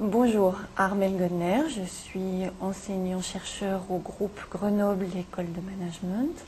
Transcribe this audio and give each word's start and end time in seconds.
Bonjour, 0.00 0.54
Armel 0.76 1.16
Godner, 1.16 1.62
je 1.70 1.82
suis 1.82 2.44
enseignant-chercheur 2.60 3.80
au 3.90 3.98
groupe 3.98 4.38
Grenoble 4.48 5.06
École 5.18 5.50
de 5.52 5.60
Management 5.60 6.38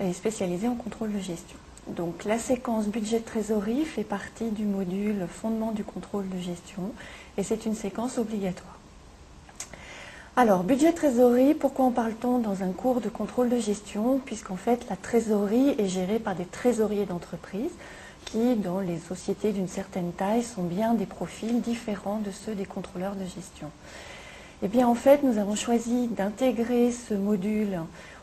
et 0.00 0.12
spécialisée 0.12 0.68
en 0.68 0.76
contrôle 0.76 1.12
de 1.12 1.18
gestion. 1.18 1.58
Donc 1.88 2.22
la 2.24 2.38
séquence 2.38 2.86
budget 2.86 3.18
trésorerie 3.18 3.84
fait 3.84 4.04
partie 4.04 4.50
du 4.50 4.64
module 4.64 5.26
fondement 5.28 5.72
du 5.72 5.82
contrôle 5.82 6.28
de 6.28 6.38
gestion 6.38 6.92
et 7.36 7.42
c'est 7.42 7.66
une 7.66 7.74
séquence 7.74 8.18
obligatoire. 8.18 8.78
Alors, 10.36 10.62
budget 10.62 10.92
trésorerie, 10.92 11.54
pourquoi 11.54 11.86
en 11.86 11.90
parle-t-on 11.90 12.38
dans 12.38 12.62
un 12.62 12.70
cours 12.70 13.00
de 13.00 13.08
contrôle 13.08 13.48
de 13.48 13.58
gestion? 13.58 14.20
Puisqu'en 14.24 14.54
fait, 14.54 14.86
la 14.88 14.94
trésorerie 14.94 15.74
est 15.76 15.88
gérée 15.88 16.20
par 16.20 16.36
des 16.36 16.44
trésoriers 16.44 17.06
d'entreprise 17.06 17.72
qui, 18.26 18.56
dans 18.56 18.80
les 18.80 18.98
sociétés 18.98 19.52
d'une 19.52 19.68
certaine 19.68 20.12
taille, 20.12 20.42
sont 20.42 20.64
bien 20.64 20.92
des 20.92 21.06
profils 21.06 21.62
différents 21.62 22.18
de 22.18 22.30
ceux 22.30 22.54
des 22.54 22.66
contrôleurs 22.66 23.14
de 23.14 23.24
gestion. 23.24 23.70
Eh 24.62 24.68
bien, 24.68 24.86
en 24.86 24.94
fait, 24.94 25.22
nous 25.22 25.38
avons 25.38 25.56
choisi 25.56 26.08
d'intégrer 26.08 26.92
ce 26.92 27.14
module 27.14 27.80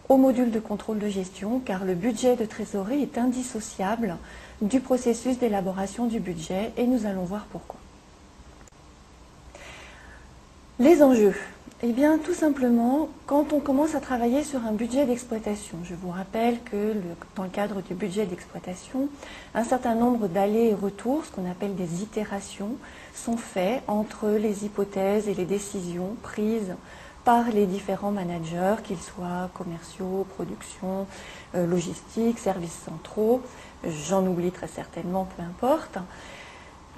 au 0.09 0.17
module 0.17 0.51
de 0.51 0.59
contrôle 0.59 0.99
de 0.99 1.07
gestion, 1.07 1.59
car 1.59 1.85
le 1.85 1.95
budget 1.95 2.35
de 2.35 2.45
trésorerie 2.45 3.01
est 3.01 3.17
indissociable 3.17 4.17
du 4.61 4.79
processus 4.79 5.39
d'élaboration 5.39 6.05
du 6.05 6.19
budget, 6.19 6.71
et 6.77 6.85
nous 6.85 7.05
allons 7.05 7.23
voir 7.23 7.45
pourquoi. 7.51 7.79
Les 10.79 11.01
enjeux. 11.01 11.35
Eh 11.85 11.91
bien, 11.91 12.17
tout 12.17 12.33
simplement, 12.33 13.09
quand 13.25 13.51
on 13.51 13.59
commence 13.59 13.93
à 13.93 13.99
travailler 13.99 14.45
sur 14.45 14.65
un 14.65 14.71
budget 14.71 15.05
d'exploitation, 15.05 15.77
je 15.83 15.95
vous 15.95 16.11
rappelle 16.11 16.61
que 16.63 16.93
dans 17.35 17.43
le 17.43 17.49
cadre 17.49 17.81
du 17.81 17.93
budget 17.93 18.25
d'exploitation, 18.25 19.09
un 19.53 19.65
certain 19.65 19.93
nombre 19.93 20.29
d'allers 20.29 20.69
et 20.69 20.73
retours, 20.73 21.25
ce 21.25 21.31
qu'on 21.31 21.51
appelle 21.51 21.75
des 21.75 22.01
itérations, 22.01 22.77
sont 23.13 23.35
faits 23.35 23.83
entre 23.89 24.29
les 24.29 24.63
hypothèses 24.63 25.27
et 25.27 25.33
les 25.33 25.43
décisions 25.43 26.15
prises 26.21 26.73
par 27.25 27.49
les 27.49 27.65
différents 27.65 28.11
managers, 28.11 28.75
qu'ils 28.85 29.01
soient 29.01 29.49
commerciaux, 29.53 30.25
production, 30.35 31.05
euh, 31.53 31.67
logistique, 31.67 32.39
services 32.39 32.79
centraux, 32.85 33.41
j'en 34.07 34.25
oublie 34.25 34.51
très 34.51 34.69
certainement, 34.69 35.27
peu 35.35 35.43
importe. 35.43 35.97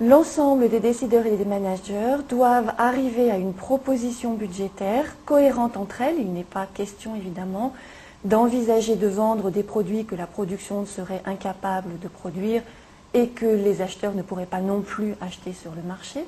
L'ensemble 0.02 0.68
des 0.68 0.82
décideurs 0.82 1.26
et 1.26 1.38
des 1.38 1.46
managers 1.46 2.18
doivent 2.28 2.74
arriver 2.78 3.32
à 3.32 3.38
une 3.38 3.54
proposition 3.54 4.34
budgétaire 4.34 5.06
cohérente 5.26 5.78
entre 5.78 6.02
elles. 6.02 6.20
Il 6.20 6.34
n'est 6.34 6.44
pas 6.44 6.68
question 6.74 7.16
évidemment 7.16 7.72
d'envisager 8.26 8.98
de 8.98 9.08
vendre 9.08 9.52
des 9.52 9.64
produits 9.64 10.04
que 10.04 10.16
la 10.16 10.28
production 10.28 10.86
serait 10.86 11.22
incapable 11.26 11.98
de 12.02 12.10
produire 12.10 12.62
et 13.14 13.30
que 13.30 13.46
les 13.46 13.82
acheteurs 13.82 14.14
ne 14.14 14.22
pourraient 14.22 14.46
pas 14.46 14.60
non 14.60 14.82
plus 14.82 15.16
acheter 15.22 15.54
sur 15.54 15.72
le 15.74 15.82
marché. 15.82 16.26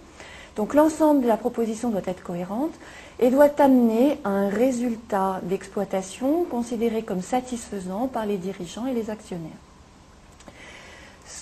Donc 0.56 0.74
l'ensemble 0.74 1.24
de 1.24 1.28
la 1.28 1.36
proposition 1.36 1.90
doit 1.90 2.00
être 2.06 2.24
cohérente 2.24 2.74
et 3.20 3.30
doit 3.30 3.52
amener 3.60 4.18
à 4.24 4.30
un 4.30 4.48
résultat 4.48 5.42
d'exploitation 5.44 6.46
considéré 6.46 7.02
comme 7.02 7.22
satisfaisant 7.22 8.08
par 8.08 8.26
les 8.26 8.38
dirigeants 8.38 8.88
et 8.88 8.94
les 8.94 9.10
actionnaires. 9.10 9.67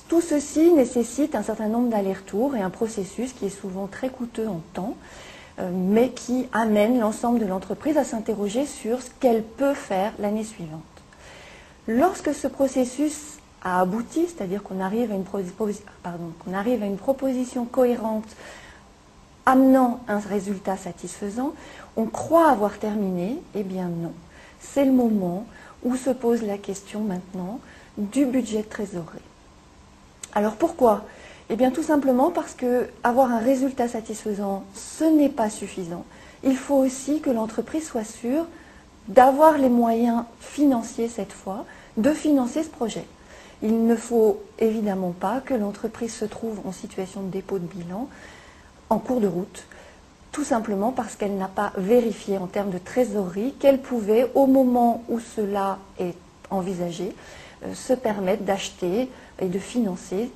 Tout 0.08 0.22
ceci 0.22 0.72
nécessite 0.72 1.36
un 1.36 1.44
certain 1.44 1.67
nombre 1.67 1.89
d'allers-retours 1.89 2.55
et 2.55 2.61
un 2.61 2.69
processus 2.69 3.33
qui 3.33 3.45
est 3.45 3.50
souvent 3.50 3.88
très 3.88 4.09
coûteux 4.09 4.47
en 4.47 4.61
temps, 4.73 4.95
euh, 5.59 5.69
mais 5.73 6.09
qui 6.09 6.47
amène 6.53 7.00
l'ensemble 7.00 7.39
de 7.39 7.45
l'entreprise 7.45 7.97
à 7.97 8.03
s'interroger 8.03 8.66
sur 8.66 9.02
ce 9.02 9.09
qu'elle 9.19 9.44
peut 9.44 9.73
faire 9.73 10.11
l'année 10.19 10.44
suivante. 10.44 10.81
Lorsque 11.88 12.33
ce 12.33 12.47
processus 12.47 13.38
a 13.64 13.81
abouti, 13.81 14.27
c'est-à-dire 14.27 14.64
qu'on 14.64 14.80
arrive, 14.80 15.11
à 15.11 16.86
une 16.86 16.97
proposition 16.97 17.66
cohérente 17.66 18.27
amenant 19.45 20.02
un 20.08 20.20
résultat 20.20 20.77
satisfaisant, 20.77 21.53
on 21.95 22.05
croit 22.05 22.49
avoir 22.49 22.77
terminé 22.77 23.39
Eh 23.55 23.64
bien 23.64 23.88
non. 23.88 24.14
C'est 24.60 24.86
le 24.86 24.92
moment 24.92 25.45
où 25.83 25.95
se 25.95 26.10
pose 26.10 26.43
la 26.43 26.58
question 26.58 27.02
maintenant 27.02 27.60
du 27.98 28.26
budget 28.26 28.64
de 28.64 28.67
trésorerie. 28.67 29.20
Alors 30.36 30.56
pourquoi? 30.56 31.06
Eh 31.50 31.56
bien 31.56 31.72
tout 31.72 31.84
simplement 31.84 32.32
parce 32.32 32.54
que 32.54 32.88
avoir 33.04 33.32
un 33.32 33.40
résultat 33.40 33.88
satisfaisant, 33.88 34.64
ce 34.73 35.06
n'est 35.06 35.30
pas 35.30 35.50
suffisant. 35.50 36.04
Il 36.44 36.58
faut 36.58 36.76
aussi 36.76 37.22
que 37.22 37.30
l'entreprise 37.30 37.88
soit 37.88 38.04
sûre 38.04 38.46
d'avoir 39.08 39.58
les 39.58 39.70
moyens 39.70 40.23
financiers 40.40 41.08
cette 41.08 41.32
fois 41.32 41.66
de 41.98 42.12
financer 42.12 42.64
ce 42.64 42.70
projet. 42.70 43.06
Il 43.62 43.86
ne 43.86 43.96
faut 43.96 44.42
évidemment 44.60 45.12
pas 45.12 45.40
que 45.40 45.54
l'entreprise 45.54 46.14
se 46.14 46.26
trouve 46.26 46.60
en 46.66 46.72
situation 46.72 47.22
de 47.22 47.30
dépôt 47.30 47.60
de 47.60 47.66
bilan 47.66 48.10
en 48.90 49.00
cours 49.00 49.22
de 49.22 49.28
route, 49.28 49.64
tout 50.32 50.44
simplement 50.44 50.92
parce 50.92 51.16
qu'elle 51.16 51.38
n'a 51.38 51.48
pas 51.48 51.72
vérifié 51.78 52.38
en 52.38 52.48
termes 52.48 52.70
de 52.70 52.78
trésorerie 52.78 53.54
qu'elle 53.60 53.80
pouvait, 53.80 54.30
au 54.36 54.48
moment 54.48 55.04
où 55.10 55.20
cela 55.20 55.80
est 55.98 56.16
envisagé, 56.50 57.16
euh, 57.64 57.73
se 57.73 57.94
permettre 57.94 58.44
d'acheter 58.44 59.10
et 59.40 59.48
de 59.48 59.60
financer 59.60 60.32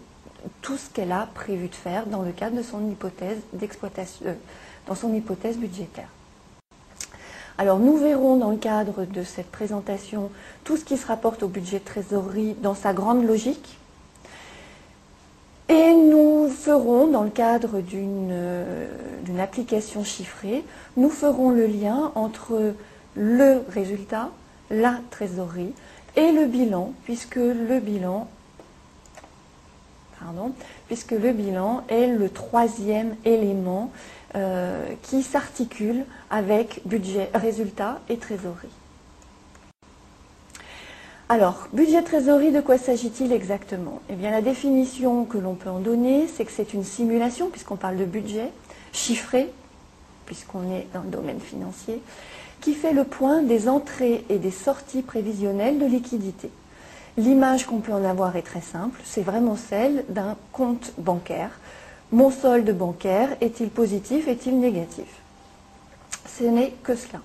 tout 0.61 0.77
ce 0.77 0.89
qu'elle 0.89 1.11
a 1.11 1.27
prévu 1.33 1.67
de 1.67 1.75
faire 1.75 2.05
dans 2.05 2.21
le 2.21 2.31
cadre 2.31 2.57
de 2.57 2.63
son 2.63 2.89
hypothèse 2.89 3.39
d'exploitation, 3.53 4.25
euh, 4.27 4.33
dans 4.87 4.95
son 4.95 5.13
hypothèse 5.13 5.57
budgétaire. 5.57 6.07
Alors 7.57 7.79
nous 7.79 7.97
verrons 7.97 8.37
dans 8.37 8.51
le 8.51 8.57
cadre 8.57 9.03
de 9.03 9.23
cette 9.23 9.51
présentation 9.51 10.31
tout 10.63 10.77
ce 10.77 10.85
qui 10.85 10.97
se 10.97 11.05
rapporte 11.05 11.43
au 11.43 11.49
budget 11.49 11.79
de 11.79 11.83
trésorerie 11.83 12.55
dans 12.61 12.75
sa 12.75 12.93
grande 12.93 13.25
logique. 13.25 13.77
Et 15.67 15.93
nous 15.93 16.49
ferons, 16.49 17.07
dans 17.07 17.23
le 17.23 17.29
cadre 17.29 17.81
d'une 17.81 18.29
euh, 18.31 18.87
application 19.39 20.03
chiffrée, 20.03 20.63
nous 20.97 21.09
ferons 21.09 21.51
le 21.51 21.67
lien 21.67 22.11
entre 22.15 22.73
le 23.15 23.61
résultat, 23.69 24.29
la 24.71 24.95
trésorerie, 25.11 25.73
et 26.15 26.31
le 26.31 26.45
bilan, 26.45 26.93
puisque 27.03 27.35
le 27.35 27.79
bilan, 27.79 28.27
puisque 30.87 31.11
le 31.11 31.31
bilan 31.31 31.83
est 31.89 32.07
le 32.07 32.29
troisième 32.29 33.15
élément 33.25 33.91
euh, 34.35 34.85
qui 35.03 35.23
s'articule 35.23 36.05
avec 36.29 36.81
budget, 36.85 37.29
résultat 37.33 37.99
et 38.09 38.17
trésorerie. 38.17 38.67
Alors, 41.31 41.67
budget 41.73 42.01
trésorerie, 42.01 42.51
de 42.51 42.59
quoi 42.59 42.79
s'agit-il 42.79 43.31
exactement? 43.31 44.01
Eh 44.09 44.15
bien, 44.15 44.31
la 44.31 44.41
définition 44.41 45.25
que 45.25 45.37
l'on 45.37 45.53
peut 45.53 45.69
en 45.69 45.79
donner, 45.79 46.27
c'est 46.27 46.43
que 46.43 46.51
c'est 46.51 46.73
une 46.73 46.83
simulation, 46.83 47.49
puisqu'on 47.49 47.75
parle 47.75 47.97
de 47.97 48.05
budget, 48.05 48.49
chiffré, 48.93 49.51
puisqu'on 50.25 50.71
est 50.75 50.87
dans 50.93 51.01
le 51.01 51.09
domaine 51.09 51.39
financier, 51.39 52.01
qui 52.61 52.73
fait 52.73 52.93
le 52.93 53.03
point 53.03 53.43
des 53.43 53.69
entrées 53.69 54.25
et 54.29 54.37
des 54.39 54.51
sorties 54.51 55.03
prévisionnelles 55.03 55.77
de 55.77 55.85
liquidité. 55.85 56.49
L'image 57.17 57.65
qu'on 57.65 57.79
peut 57.79 57.93
en 57.93 58.05
avoir 58.05 58.35
est 58.35 58.43
très 58.43 58.61
simple, 58.61 59.01
c'est 59.03 59.21
vraiment 59.21 59.55
celle 59.55 60.05
d'un 60.09 60.37
compte 60.51 60.93
bancaire. 60.97 61.51
Mon 62.11 62.31
solde 62.31 62.75
bancaire 62.75 63.35
est-il 63.41 63.69
positif, 63.69 64.27
est-il 64.27 64.59
négatif? 64.59 65.07
Ce 66.27 66.43
n'est 66.43 66.73
que 66.83 66.95
cela. 66.95 67.19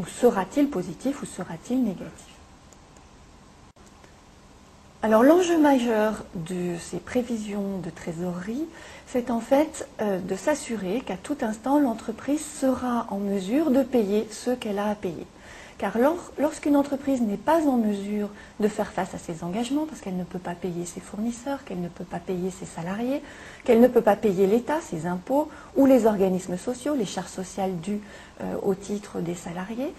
Ou 0.00 0.06
sera-t-il 0.06 0.68
positif 0.68 1.22
ou 1.22 1.26
sera-t-il 1.26 1.82
négatif? 1.82 2.34
Alors 5.02 5.22
l'enjeu 5.22 5.58
majeur 5.58 6.24
de 6.34 6.78
ces 6.80 6.96
prévisions 6.96 7.78
de 7.78 7.90
trésorerie, 7.90 8.64
c'est 9.06 9.30
en 9.30 9.40
fait 9.40 9.86
euh, 10.00 10.18
de 10.18 10.34
s'assurer 10.34 11.02
qu'à 11.02 11.18
tout 11.18 11.36
instant, 11.42 11.78
l'entreprise 11.78 12.42
sera 12.42 13.06
en 13.10 13.18
mesure 13.18 13.70
de 13.70 13.82
payer 13.82 14.26
ce 14.30 14.50
qu'elle 14.52 14.78
a 14.78 14.88
à 14.88 14.94
payer. 14.94 15.26
Car 15.78 15.98
lorsqu'une 16.38 16.76
entreprise 16.76 17.20
n'est 17.20 17.36
pas 17.36 17.66
en 17.66 17.76
mesure 17.76 18.28
de 18.60 18.68
faire 18.68 18.92
face 18.92 19.12
à 19.14 19.18
ses 19.18 19.42
engagements, 19.42 19.86
parce 19.86 20.00
qu'elle 20.00 20.16
ne 20.16 20.24
peut 20.24 20.38
pas 20.38 20.54
payer 20.54 20.86
ses 20.86 21.00
fournisseurs, 21.00 21.64
qu'elle 21.64 21.80
ne 21.80 21.88
peut 21.88 22.04
pas 22.04 22.20
payer 22.20 22.50
ses 22.50 22.66
salariés, 22.66 23.22
qu'elle 23.64 23.80
ne 23.80 23.88
peut 23.88 24.00
pas 24.00 24.14
payer 24.14 24.46
l'État, 24.46 24.80
ses 24.80 25.06
impôts, 25.06 25.48
ou 25.76 25.86
les 25.86 26.06
organismes 26.06 26.56
sociaux, 26.56 26.94
les 26.94 27.04
charges 27.04 27.30
sociales 27.30 27.76
dues 27.80 28.00
euh, 28.40 28.54
au 28.62 28.74
titre 28.74 29.20
des 29.20 29.34
salariés, 29.34 29.92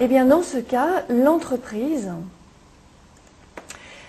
eh 0.00 0.08
bien 0.08 0.24
dans 0.24 0.42
ce 0.42 0.58
cas, 0.58 1.04
l'entreprise 1.08 2.10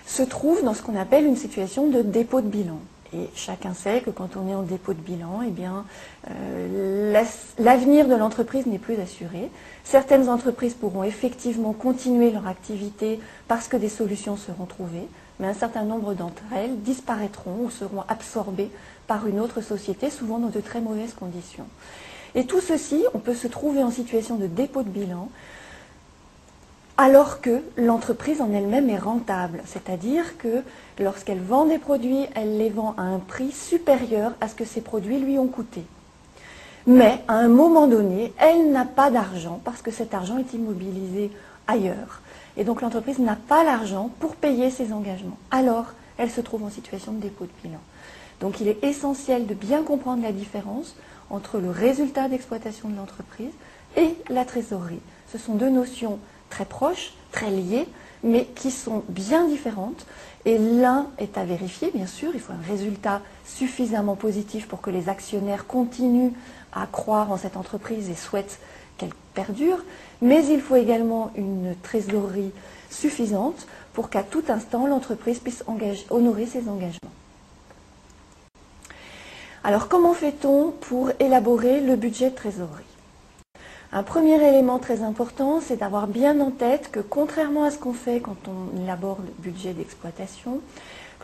se 0.06 0.22
trouve 0.22 0.64
dans 0.64 0.74
ce 0.74 0.82
qu'on 0.82 0.98
appelle 0.98 1.24
une 1.24 1.36
situation 1.36 1.88
de 1.88 2.02
dépôt 2.02 2.40
de 2.40 2.48
bilan. 2.48 2.80
Et 3.12 3.28
chacun 3.34 3.74
sait 3.74 4.00
que 4.00 4.10
quand 4.10 4.36
on 4.36 4.48
est 4.48 4.54
en 4.54 4.62
dépôt 4.62 4.92
de 4.92 5.00
bilan, 5.00 5.40
eh 5.46 5.52
euh, 6.30 7.24
l'avenir 7.58 8.08
de 8.08 8.14
l'entreprise 8.14 8.66
n'est 8.66 8.78
plus 8.78 8.98
assuré. 8.98 9.50
Certaines 9.84 10.28
entreprises 10.28 10.74
pourront 10.74 11.04
effectivement 11.04 11.72
continuer 11.72 12.30
leur 12.30 12.46
activité 12.46 13.20
parce 13.48 13.68
que 13.68 13.76
des 13.76 13.88
solutions 13.88 14.36
seront 14.36 14.66
trouvées, 14.66 15.08
mais 15.38 15.46
un 15.46 15.54
certain 15.54 15.84
nombre 15.84 16.14
d'entre 16.14 16.42
elles 16.54 16.80
disparaîtront 16.82 17.64
ou 17.64 17.70
seront 17.70 18.02
absorbées 18.08 18.70
par 19.06 19.26
une 19.26 19.40
autre 19.40 19.60
société, 19.60 20.10
souvent 20.10 20.38
dans 20.38 20.48
de 20.48 20.60
très 20.60 20.80
mauvaises 20.80 21.14
conditions. 21.14 21.66
Et 22.34 22.44
tout 22.44 22.60
ceci, 22.60 23.04
on 23.14 23.18
peut 23.18 23.34
se 23.34 23.46
trouver 23.46 23.82
en 23.82 23.90
situation 23.90 24.36
de 24.36 24.46
dépôt 24.46 24.82
de 24.82 24.90
bilan 24.90 25.28
alors 26.98 27.40
que 27.40 27.62
l'entreprise 27.76 28.40
en 28.40 28.52
elle-même 28.52 28.88
est 28.88 28.98
rentable. 28.98 29.60
C'est-à-dire 29.66 30.38
que 30.38 30.62
lorsqu'elle 30.98 31.40
vend 31.40 31.66
des 31.66 31.78
produits, 31.78 32.26
elle 32.34 32.58
les 32.58 32.70
vend 32.70 32.94
à 32.96 33.02
un 33.02 33.18
prix 33.18 33.52
supérieur 33.52 34.32
à 34.40 34.48
ce 34.48 34.54
que 34.54 34.64
ces 34.64 34.80
produits 34.80 35.18
lui 35.18 35.38
ont 35.38 35.48
coûté. 35.48 35.82
Mais 36.86 37.20
à 37.28 37.34
un 37.34 37.48
moment 37.48 37.86
donné, 37.86 38.32
elle 38.38 38.70
n'a 38.70 38.84
pas 38.84 39.10
d'argent 39.10 39.60
parce 39.64 39.82
que 39.82 39.90
cet 39.90 40.14
argent 40.14 40.38
est 40.38 40.54
immobilisé 40.54 41.30
ailleurs. 41.66 42.22
Et 42.56 42.64
donc 42.64 42.80
l'entreprise 42.80 43.18
n'a 43.18 43.36
pas 43.36 43.64
l'argent 43.64 44.10
pour 44.20 44.36
payer 44.36 44.70
ses 44.70 44.92
engagements. 44.92 45.36
Alors, 45.50 45.86
elle 46.16 46.30
se 46.30 46.40
trouve 46.40 46.64
en 46.64 46.70
situation 46.70 47.12
de 47.12 47.20
dépôt 47.20 47.44
de 47.44 47.50
bilan. 47.62 47.80
Donc 48.40 48.60
il 48.60 48.68
est 48.68 48.82
essentiel 48.84 49.46
de 49.46 49.54
bien 49.54 49.82
comprendre 49.82 50.22
la 50.22 50.32
différence 50.32 50.94
entre 51.28 51.58
le 51.58 51.70
résultat 51.70 52.28
d'exploitation 52.28 52.88
de 52.88 52.96
l'entreprise 52.96 53.52
et 53.96 54.14
la 54.30 54.44
trésorerie. 54.44 55.00
Ce 55.32 55.38
sont 55.38 55.54
deux 55.54 55.70
notions 55.70 56.18
très 56.50 56.64
proches, 56.64 57.12
très 57.32 57.50
liées, 57.50 57.86
mais 58.22 58.46
qui 58.54 58.70
sont 58.70 59.02
bien 59.08 59.46
différentes. 59.46 60.06
Et 60.44 60.58
l'un 60.58 61.08
est 61.18 61.38
à 61.38 61.44
vérifier, 61.44 61.90
bien 61.92 62.06
sûr, 62.06 62.30
il 62.34 62.40
faut 62.40 62.52
un 62.52 62.68
résultat 62.68 63.20
suffisamment 63.44 64.14
positif 64.14 64.68
pour 64.68 64.80
que 64.80 64.90
les 64.90 65.08
actionnaires 65.08 65.66
continuent 65.66 66.32
à 66.72 66.86
croire 66.86 67.32
en 67.32 67.36
cette 67.36 67.56
entreprise 67.56 68.10
et 68.10 68.14
souhaitent 68.14 68.60
qu'elle 68.96 69.10
perdure, 69.34 69.84
mais 70.22 70.46
il 70.46 70.60
faut 70.60 70.76
également 70.76 71.30
une 71.36 71.74
trésorerie 71.82 72.52
suffisante 72.90 73.66
pour 73.92 74.08
qu'à 74.08 74.22
tout 74.22 74.44
instant 74.48 74.86
l'entreprise 74.86 75.40
puisse 75.40 75.64
honorer 76.10 76.46
ses 76.46 76.68
engagements. 76.68 77.10
Alors 79.64 79.88
comment 79.88 80.14
fait-on 80.14 80.70
pour 80.70 81.10
élaborer 81.18 81.80
le 81.80 81.96
budget 81.96 82.30
de 82.30 82.36
trésorerie? 82.36 82.84
Un 83.92 84.02
premier 84.02 84.34
élément 84.34 84.78
très 84.78 85.02
important, 85.02 85.60
c'est 85.60 85.76
d'avoir 85.76 86.08
bien 86.08 86.40
en 86.40 86.50
tête 86.50 86.90
que 86.90 87.00
contrairement 87.00 87.64
à 87.64 87.70
ce 87.70 87.78
qu'on 87.78 87.92
fait 87.92 88.20
quand 88.20 88.36
on 88.48 88.82
élabore 88.82 89.18
le 89.24 89.32
budget 89.42 89.72
d'exploitation, 89.74 90.60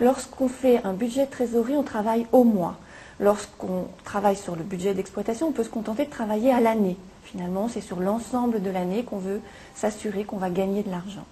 lorsqu'on 0.01 0.49
fait 0.49 0.81
un 0.85 0.93
budget 0.93 1.27
de 1.27 1.31
trésorerie, 1.31 1.77
on 1.77 1.83
travaille 1.83 2.27
au 2.33 2.45
mois. 2.45 2.77
Lorsqu'on 3.21 3.87
travaille 4.05 4.37
sur 4.37 4.57
le 4.57 4.63
budget 4.63 4.95
d'exploitation, 4.95 5.49
on 5.49 5.53
peut 5.53 5.65
se 5.65 5.69
contenter 5.69 6.05
de 6.05 6.11
travailler 6.11 6.53
à 6.53 6.61
l'année. 6.61 6.97
Finalement, 7.25 7.69
c'est 7.69 7.81
sur 7.81 8.01
l'ensemble 8.01 8.63
de 8.63 8.71
l'année 8.71 9.05
qu'on 9.05 9.19
veut 9.19 9.41
s'assurer 9.75 10.25
qu'on 10.25 10.39
va 10.39 10.51
gagner 10.51 10.83
de 10.83 10.91
l'argent. 10.91 11.25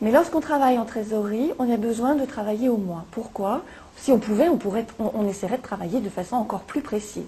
Mais 0.00 0.10
lorsqu'on 0.10 0.40
travaille 0.40 0.78
en 0.78 0.84
trésorerie, 0.84 1.52
on 1.58 1.72
a 1.72 1.76
besoin 1.76 2.16
de 2.16 2.24
travailler 2.24 2.68
au 2.68 2.76
mois. 2.76 3.04
Pourquoi? 3.12 3.62
Si 3.96 4.10
on 4.10 4.18
pouvait, 4.18 4.48
on, 4.48 4.58
on, 4.98 5.28
essaierait 5.28 5.58
de 5.58 5.62
travailler 5.62 6.00
de 6.00 6.08
façon 6.08 6.36
encore 6.36 6.62
plus 6.62 6.80
précise. 6.80 7.22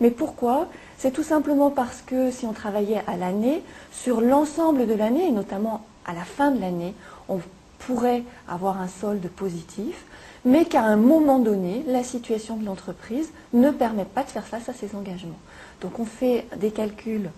Mais 0.00 0.10
pourquoi? 0.10 0.68
C'est 0.98 1.10
tout 1.10 1.22
simplement 1.22 1.70
parce 1.70 2.02
que 2.02 2.30
si 2.30 2.46
on 2.46 2.52
travaillait 2.52 3.02
à 3.06 3.16
l'année, 3.16 3.62
sur 3.92 4.20
l'ensemble 4.20 4.86
de 4.86 4.94
l'année, 4.94 5.28
et 5.28 5.32
notamment 5.32 5.84
à 6.04 6.14
la 6.14 6.24
fin 6.24 6.50
de 6.50 6.60
l'année, 6.60 6.94
on 7.28 7.40
pourrait 7.78 8.22
avoir 8.48 8.80
un 8.80 8.88
solde 8.88 9.28
positif, 9.28 10.04
mais 10.44 10.64
qu'à 10.64 10.82
un 10.82 10.96
moment 10.96 11.38
donné, 11.38 11.84
la 11.86 12.04
situation 12.04 12.56
de 12.56 12.64
l'entreprise 12.64 13.30
ne 13.52 13.70
permet 13.70 14.04
pas 14.04 14.22
de 14.22 14.28
faire 14.28 14.46
face 14.46 14.68
à 14.68 14.72
ses 14.72 14.94
engagements. 14.94 15.38
Donc 15.80 15.98
on 15.98 16.04
fait 16.04 16.46
des 16.56 16.70
calculs 16.70 17.30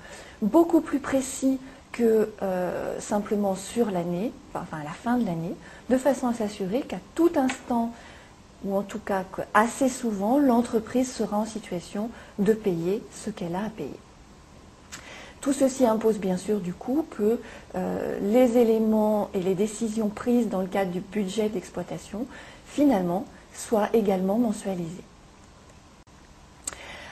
beaucoup 0.42 0.80
plus 0.80 0.98
précis 0.98 1.58
que 1.92 2.30
euh, 2.42 3.00
simplement 3.00 3.54
sur 3.54 3.90
l'année, 3.90 4.30
enfin 4.54 4.78
à 4.80 4.84
la 4.84 4.90
fin 4.90 5.16
de 5.16 5.24
l'année, 5.24 5.54
de 5.90 5.96
façon 5.96 6.28
à 6.28 6.34
s'assurer 6.34 6.82
qu'à 6.82 6.98
tout 7.14 7.30
instant, 7.36 7.92
ou 8.64 8.76
en 8.76 8.82
tout 8.82 8.98
cas 8.98 9.24
assez 9.54 9.88
souvent, 9.88 10.38
l'entreprise 10.38 11.12
sera 11.12 11.38
en 11.38 11.44
situation 11.44 12.10
de 12.38 12.52
payer 12.52 13.02
ce 13.12 13.30
qu'elle 13.30 13.54
a 13.54 13.64
à 13.64 13.70
payer. 13.70 13.98
Tout 15.40 15.52
ceci 15.52 15.86
impose 15.86 16.18
bien 16.18 16.36
sûr 16.36 16.60
du 16.60 16.72
coup 16.72 17.06
que 17.10 17.40
euh, 17.76 18.18
les 18.20 18.58
éléments 18.58 19.30
et 19.34 19.40
les 19.40 19.54
décisions 19.54 20.08
prises 20.08 20.48
dans 20.48 20.60
le 20.60 20.66
cadre 20.66 20.90
du 20.90 21.00
budget 21.00 21.48
d'exploitation, 21.48 22.26
finalement, 22.66 23.24
soient 23.54 23.88
également 23.92 24.38
mensualisés. 24.38 25.04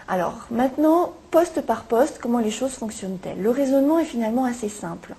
Alors 0.08 0.46
maintenant, 0.50 1.12
poste 1.31 1.60
par 1.60 1.84
poste, 1.84 2.19
comment 2.20 2.38
les 2.38 2.50
choses 2.50 2.72
fonctionnent-elles? 2.72 3.40
Le 3.40 3.50
raisonnement 3.50 3.98
est 3.98 4.04
finalement 4.04 4.44
assez 4.44 4.69
simple. 4.69 5.14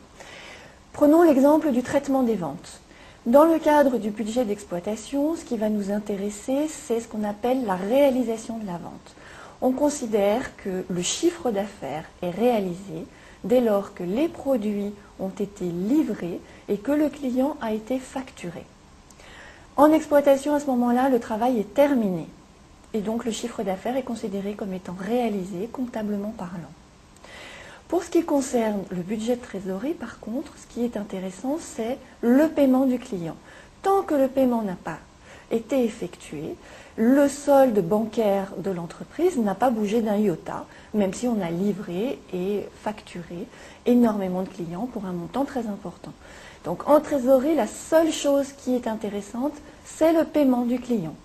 Prenons 0.94 1.24
l'exemple 1.24 1.71
du 1.71 1.83
traitement 1.83 2.24
des 2.24 2.35
ventes. 2.35 2.81
Dans 3.27 3.44
le 3.44 3.59
cadre 3.59 3.97
du 3.97 4.09
budget 4.09 4.45
d'exploitation, 4.45 5.35
ce 5.35 5.44
qui 5.44 5.57
va 5.57 5.68
nous 5.68 5.91
intéresser, 5.91 6.69
c'est 6.69 7.01
ce 7.01 7.09
qu'on 7.09 7.25
appelle 7.25 7.65
la 7.65 7.75
réalisation 7.75 8.57
de 8.57 8.65
la 8.65 8.77
vente. 8.77 9.15
On 9.59 9.74
considère 9.74 10.56
que 10.56 10.85
le 10.89 11.01
chiffre 11.01 11.51
d'affaires 11.51 12.06
est 12.21 12.29
réalisé 12.29 13.06
dès 13.44 13.59
lors 13.59 13.94
que 13.94 14.03
les 14.03 14.29
produits 14.29 14.94
ont 15.19 15.27
été 15.27 15.65
livrés 15.65 16.39
et 16.69 16.77
que 16.77 16.94
le 16.94 17.09
client 17.09 17.57
a 17.62 17.74
été 17.74 18.00
facturé. 18.00 18.63
En 19.75 19.91
exploitation, 19.91 20.56
à 20.56 20.62
ce 20.62 20.68
moment-là, 20.68 21.09
le 21.09 21.19
travail 21.19 21.59
est 21.59 21.74
terminé 21.74 22.27
et 22.94 23.01
donc 23.01 23.25
le 23.25 23.31
chiffre 23.31 23.62
d'affaires 23.62 23.97
est 23.97 24.03
considéré 24.03 24.53
comme 24.53 24.71
étant 24.71 24.95
réalisé 24.97 25.68
comptablement 25.68 26.31
parlant. 26.38 26.76
Pour 27.88 28.04
ce 28.04 28.10
qui 28.10 28.24
concerne 28.24 28.84
le 28.89 29.01
budget 29.01 29.38
de 29.38 29.42
trésorerie, 29.42 29.94
par 29.94 30.19
contre, 30.19 30.51
ce 30.57 30.74
qui 30.74 30.84
est 30.84 30.98
intéressant, 30.98 31.57
c'est 31.60 31.98
le 32.22 32.50
paiement 32.50 32.86
du 32.86 33.00
client. 33.00 33.38
Tant 33.81 34.01
que 34.01 34.13
le 34.13 34.28
paiement 34.28 34.62
n'a 34.62 34.75
pas 34.75 34.98
été 35.51 35.86
effectué, 35.86 36.56
le 36.98 37.30
solde 37.30 37.80
bancaire 37.80 38.51
de 38.57 38.72
l'entreprise 38.72 39.38
n'a 39.38 39.56
pas 39.56 39.69
bougé 39.69 40.01
d'un 40.01 40.18
iota, 40.18 40.66
même 40.94 41.13
si 41.13 41.28
on 41.28 41.39
a 41.42 41.50
livré 41.50 42.19
et 42.34 42.68
facturé 42.81 43.48
énormément 43.86 44.42
de 44.42 44.50
clients 44.50 44.89
pour 44.92 45.06
un 45.06 45.13
montant 45.13 45.45
très 45.45 45.68
important. 45.68 46.12
Donc 46.66 46.89
en 46.89 47.00
trésorerie, 47.00 47.56
la 47.56 47.68
seule 47.68 48.12
chose 48.12 48.51
qui 48.51 48.75
est 48.75 48.88
intéressante, 48.88 49.54
c'est 49.86 50.12
le 50.12 50.25
paiement 50.25 50.66
du 50.66 50.80
client. 50.80 51.16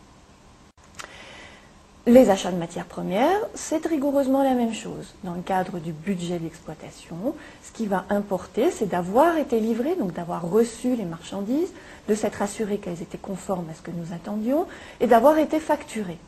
Les 2.07 2.31
achats 2.31 2.51
de 2.51 2.57
matières 2.57 2.87
premières, 2.87 3.39
c'est 3.55 3.87
rigoureusement 3.87 4.43
la 4.43 4.55
même 4.55 4.75
chose. 4.75 5.15
Dans 5.23 5.35
le 5.35 5.41
cadre 5.41 5.79
du 5.79 5.93
budget 5.93 6.41
d'exploitation, 6.41 7.37
ce 7.63 7.71
qui 7.71 7.87
va 7.87 8.07
importer, 8.11 8.73
c'est 8.73 8.89
d'avoir 8.89 9.39
été 9.39 9.61
livré, 9.61 9.95
donc 9.95 10.13
d'avoir 10.13 10.51
reçu 10.51 10.97
les 10.97 11.05
marchandises, 11.05 11.73
de 12.09 12.15
s'être 12.17 12.43
assuré 12.43 12.79
qu'elles 12.79 13.03
étaient 13.03 13.19
conformes 13.19 13.67
à 13.71 13.75
ce 13.75 13.83
que 13.83 13.93
nous 13.93 14.13
attendions 14.13 14.67
et 15.01 15.07
d'avoir 15.07 15.39
été 15.39 15.61
facturées. 15.61 16.19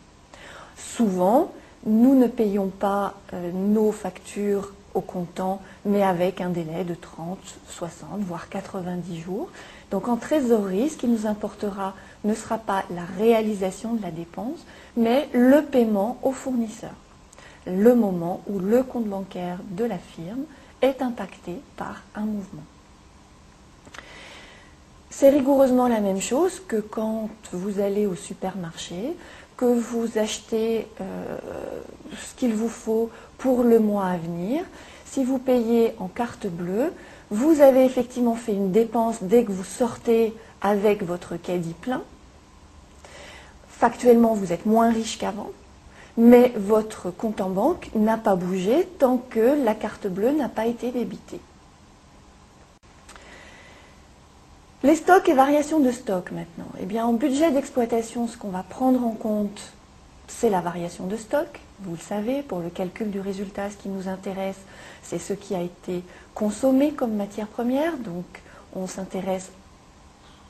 Souvent, 0.76 1.50
nous 1.86 2.14
ne 2.14 2.28
payons 2.28 2.68
pas 2.68 3.14
euh, 3.32 3.50
nos 3.50 3.90
factures 3.90 4.72
au 4.94 5.00
comptant, 5.00 5.60
mais 5.84 6.04
avec 6.04 6.40
un 6.40 6.50
délai 6.50 6.84
de 6.84 6.94
30, 6.94 7.36
60, 7.68 8.20
voire 8.20 8.48
90 8.48 9.20
jours. 9.20 9.48
Donc 9.90 10.08
en 10.08 10.16
trésorerie, 10.16 10.90
ce 10.90 10.96
qui 10.96 11.08
nous 11.08 11.26
importera 11.26 11.94
ne 12.24 12.34
sera 12.34 12.58
pas 12.58 12.84
la 12.90 13.04
réalisation 13.18 13.94
de 13.94 14.02
la 14.02 14.10
dépense, 14.10 14.64
mais 14.96 15.28
le 15.32 15.62
paiement 15.62 16.18
au 16.22 16.32
fournisseur. 16.32 16.92
Le 17.66 17.94
moment 17.94 18.42
où 18.46 18.58
le 18.58 18.82
compte 18.82 19.06
bancaire 19.06 19.58
de 19.70 19.84
la 19.84 19.98
firme 19.98 20.44
est 20.82 21.02
impacté 21.02 21.56
par 21.76 22.02
un 22.14 22.24
mouvement. 22.24 22.64
C'est 25.10 25.30
rigoureusement 25.30 25.86
la 25.86 26.00
même 26.00 26.20
chose 26.20 26.60
que 26.66 26.76
quand 26.76 27.28
vous 27.52 27.78
allez 27.80 28.04
au 28.04 28.16
supermarché, 28.16 29.16
que 29.56 29.64
vous 29.64 30.18
achetez 30.18 30.88
euh, 31.00 31.38
ce 32.16 32.34
qu'il 32.34 32.52
vous 32.52 32.68
faut 32.68 33.10
pour 33.38 33.62
le 33.62 33.78
mois 33.78 34.06
à 34.06 34.16
venir. 34.16 34.64
Si 35.04 35.22
vous 35.22 35.38
payez 35.38 35.94
en 35.98 36.08
carte 36.08 36.48
bleue, 36.48 36.92
vous 37.30 37.60
avez 37.60 37.84
effectivement 37.84 38.36
fait 38.36 38.52
une 38.52 38.72
dépense 38.72 39.22
dès 39.22 39.44
que 39.44 39.52
vous 39.52 39.64
sortez 39.64 40.34
avec 40.60 41.02
votre 41.02 41.36
caddie 41.36 41.74
plein. 41.74 42.02
Factuellement, 43.68 44.34
vous 44.34 44.52
êtes 44.52 44.66
moins 44.66 44.90
riche 44.90 45.18
qu'avant, 45.18 45.50
mais 46.16 46.52
votre 46.56 47.10
compte 47.10 47.40
en 47.40 47.50
banque 47.50 47.90
n'a 47.94 48.16
pas 48.16 48.36
bougé 48.36 48.86
tant 48.98 49.18
que 49.18 49.64
la 49.64 49.74
carte 49.74 50.06
bleue 50.06 50.32
n'a 50.32 50.48
pas 50.48 50.66
été 50.66 50.90
débitée. 50.90 51.40
Les 54.82 54.96
stocks 54.96 55.28
et 55.30 55.34
variations 55.34 55.80
de 55.80 55.90
stock 55.90 56.30
maintenant. 56.30 56.68
Eh 56.78 56.84
bien, 56.84 57.06
en 57.06 57.14
budget 57.14 57.50
d'exploitation, 57.50 58.28
ce 58.28 58.36
qu'on 58.36 58.50
va 58.50 58.62
prendre 58.62 59.04
en 59.04 59.12
compte, 59.12 59.72
c'est 60.28 60.50
la 60.50 60.60
variation 60.60 61.06
de 61.06 61.16
stock. 61.16 61.60
Vous 61.80 61.92
le 61.92 61.98
savez, 61.98 62.42
pour 62.42 62.60
le 62.60 62.70
calcul 62.70 63.10
du 63.10 63.20
résultat, 63.20 63.70
ce 63.70 63.76
qui 63.76 63.88
nous 63.88 64.08
intéresse, 64.08 64.60
c'est 65.02 65.18
ce 65.18 65.32
qui 65.32 65.54
a 65.54 65.60
été 65.60 66.02
consommé 66.34 66.92
comme 66.92 67.14
matière 67.14 67.48
première. 67.48 67.96
Donc, 67.98 68.24
on 68.74 68.86
s'intéresse 68.86 69.50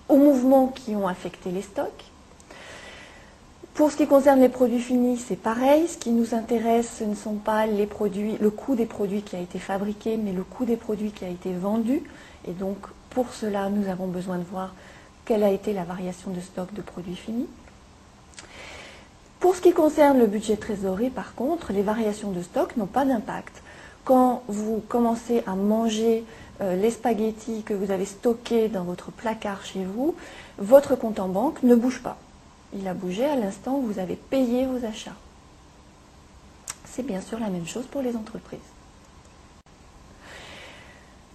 aux 0.08 0.16
mouvements 0.16 0.68
qui 0.68 0.94
ont 0.94 1.08
affecté 1.08 1.50
les 1.50 1.62
stocks. 1.62 2.04
Pour 3.72 3.90
ce 3.90 3.96
qui 3.96 4.06
concerne 4.06 4.40
les 4.40 4.48
produits 4.48 4.80
finis, 4.80 5.16
c'est 5.16 5.34
pareil. 5.34 5.88
Ce 5.88 5.98
qui 5.98 6.10
nous 6.10 6.34
intéresse, 6.34 6.98
ce 6.98 7.04
ne 7.04 7.14
sont 7.14 7.34
pas 7.34 7.66
les 7.66 7.86
produits, 7.86 8.36
le 8.38 8.50
coût 8.50 8.76
des 8.76 8.86
produits 8.86 9.22
qui 9.22 9.34
a 9.34 9.40
été 9.40 9.58
fabriqué, 9.58 10.16
mais 10.16 10.32
le 10.32 10.44
coût 10.44 10.64
des 10.64 10.76
produits 10.76 11.10
qui 11.10 11.24
a 11.24 11.28
été 11.28 11.52
vendu. 11.52 12.02
Et 12.46 12.52
donc, 12.52 12.76
pour 13.10 13.32
cela, 13.32 13.70
nous 13.70 13.88
avons 13.88 14.06
besoin 14.06 14.38
de 14.38 14.44
voir 14.44 14.74
quelle 15.24 15.42
a 15.42 15.50
été 15.50 15.72
la 15.72 15.84
variation 15.84 16.30
de 16.30 16.40
stock 16.40 16.72
de 16.74 16.82
produits 16.82 17.16
finis. 17.16 17.48
Pour 19.44 19.56
ce 19.56 19.60
qui 19.60 19.74
concerne 19.74 20.18
le 20.18 20.26
budget 20.26 20.56
trésorerie, 20.56 21.10
par 21.10 21.34
contre, 21.34 21.74
les 21.74 21.82
variations 21.82 22.30
de 22.30 22.40
stock 22.40 22.78
n'ont 22.78 22.86
pas 22.86 23.04
d'impact. 23.04 23.62
Quand 24.02 24.42
vous 24.48 24.82
commencez 24.88 25.42
à 25.46 25.54
manger 25.54 26.24
euh, 26.62 26.76
les 26.76 26.90
spaghettis 26.90 27.62
que 27.62 27.74
vous 27.74 27.90
avez 27.90 28.06
stockés 28.06 28.68
dans 28.68 28.84
votre 28.84 29.10
placard 29.10 29.62
chez 29.66 29.84
vous, 29.84 30.14
votre 30.56 30.96
compte 30.96 31.20
en 31.20 31.28
banque 31.28 31.62
ne 31.62 31.74
bouge 31.74 32.02
pas. 32.02 32.16
Il 32.72 32.88
a 32.88 32.94
bougé 32.94 33.26
à 33.26 33.36
l'instant 33.36 33.76
où 33.76 33.82
vous 33.82 33.98
avez 33.98 34.16
payé 34.16 34.64
vos 34.64 34.82
achats. 34.86 35.12
C'est 36.86 37.04
bien 37.04 37.20
sûr 37.20 37.38
la 37.38 37.50
même 37.50 37.66
chose 37.66 37.84
pour 37.84 38.00
les 38.00 38.16
entreprises. 38.16 38.60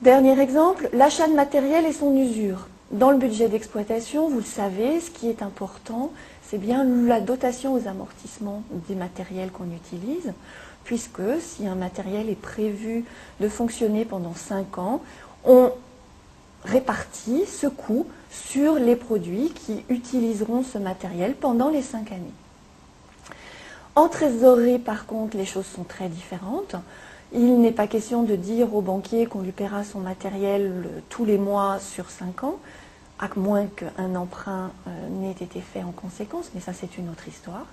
Dernier 0.01 0.39
exemple, 0.39 0.89
l'achat 0.93 1.27
de 1.27 1.33
matériel 1.33 1.85
et 1.85 1.93
son 1.93 2.17
usure. 2.17 2.69
Dans 2.89 3.11
le 3.11 3.19
budget 3.19 3.49
d'exploitation, 3.49 4.29
vous 4.29 4.39
le 4.39 4.43
savez, 4.43 4.99
ce 4.99 5.11
qui 5.11 5.29
est 5.29 5.43
important, 5.43 6.11
c'est 6.49 6.57
bien 6.57 6.83
la 6.83 7.21
dotation 7.21 7.75
aux 7.75 7.87
amortissements 7.87 8.63
des 8.87 8.95
matériels 8.95 9.51
qu'on 9.51 9.71
utilise, 9.71 10.33
puisque 10.83 11.21
si 11.39 11.67
un 11.67 11.75
matériel 11.75 12.29
est 12.29 12.41
prévu 12.41 13.05
de 13.39 13.47
fonctionner 13.47 14.03
pendant 14.03 14.33
5 14.33 14.79
ans, 14.79 15.01
on 15.45 15.71
répartit 16.65 17.45
ce 17.45 17.67
coût 17.67 18.07
sur 18.31 18.75
les 18.75 18.95
produits 18.95 19.51
qui 19.53 19.83
utiliseront 19.89 20.63
ce 20.63 20.79
matériel 20.79 21.35
pendant 21.35 21.69
les 21.69 21.83
5 21.83 22.11
années. 22.11 22.33
En 23.95 24.07
trésorerie, 24.07 24.79
par 24.79 25.05
contre, 25.05 25.37
les 25.37 25.45
choses 25.45 25.65
sont 25.65 25.83
très 25.83 26.09
différentes. 26.09 26.75
Il 27.31 27.59
n'est 27.61 27.71
pas 27.71 27.85
question 27.85 28.23
de 28.23 28.35
dire 28.35 28.73
au 28.73 28.81
banquier 28.81 29.27
qu'on 29.27 29.41
lui 29.41 29.51
paiera 29.51 29.83
son 29.83 29.99
matériel 29.99 30.89
tous 31.09 31.25
les 31.25 31.37
mois 31.37 31.79
sur 31.79 32.09
5 32.09 32.43
ans, 32.43 32.57
à 33.19 33.27
moins 33.35 33.65
qu'un 33.67 34.15
emprunt 34.15 34.71
euh, 34.87 35.09
n'ait 35.09 35.31
été 35.31 35.59
fait 35.61 35.83
en 35.83 35.91
conséquence, 35.91 36.51
mais 36.53 36.61
ça 36.61 36.73
c'est 36.73 36.97
une 36.97 37.09
autre 37.09 37.27
histoire. 37.27 37.65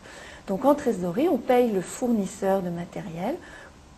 Donc 0.48 0.64
en 0.64 0.74
trésorerie, 0.74 1.28
on 1.28 1.38
paye 1.38 1.70
le 1.70 1.80
fournisseur 1.80 2.62
de 2.62 2.70
matériel 2.70 3.36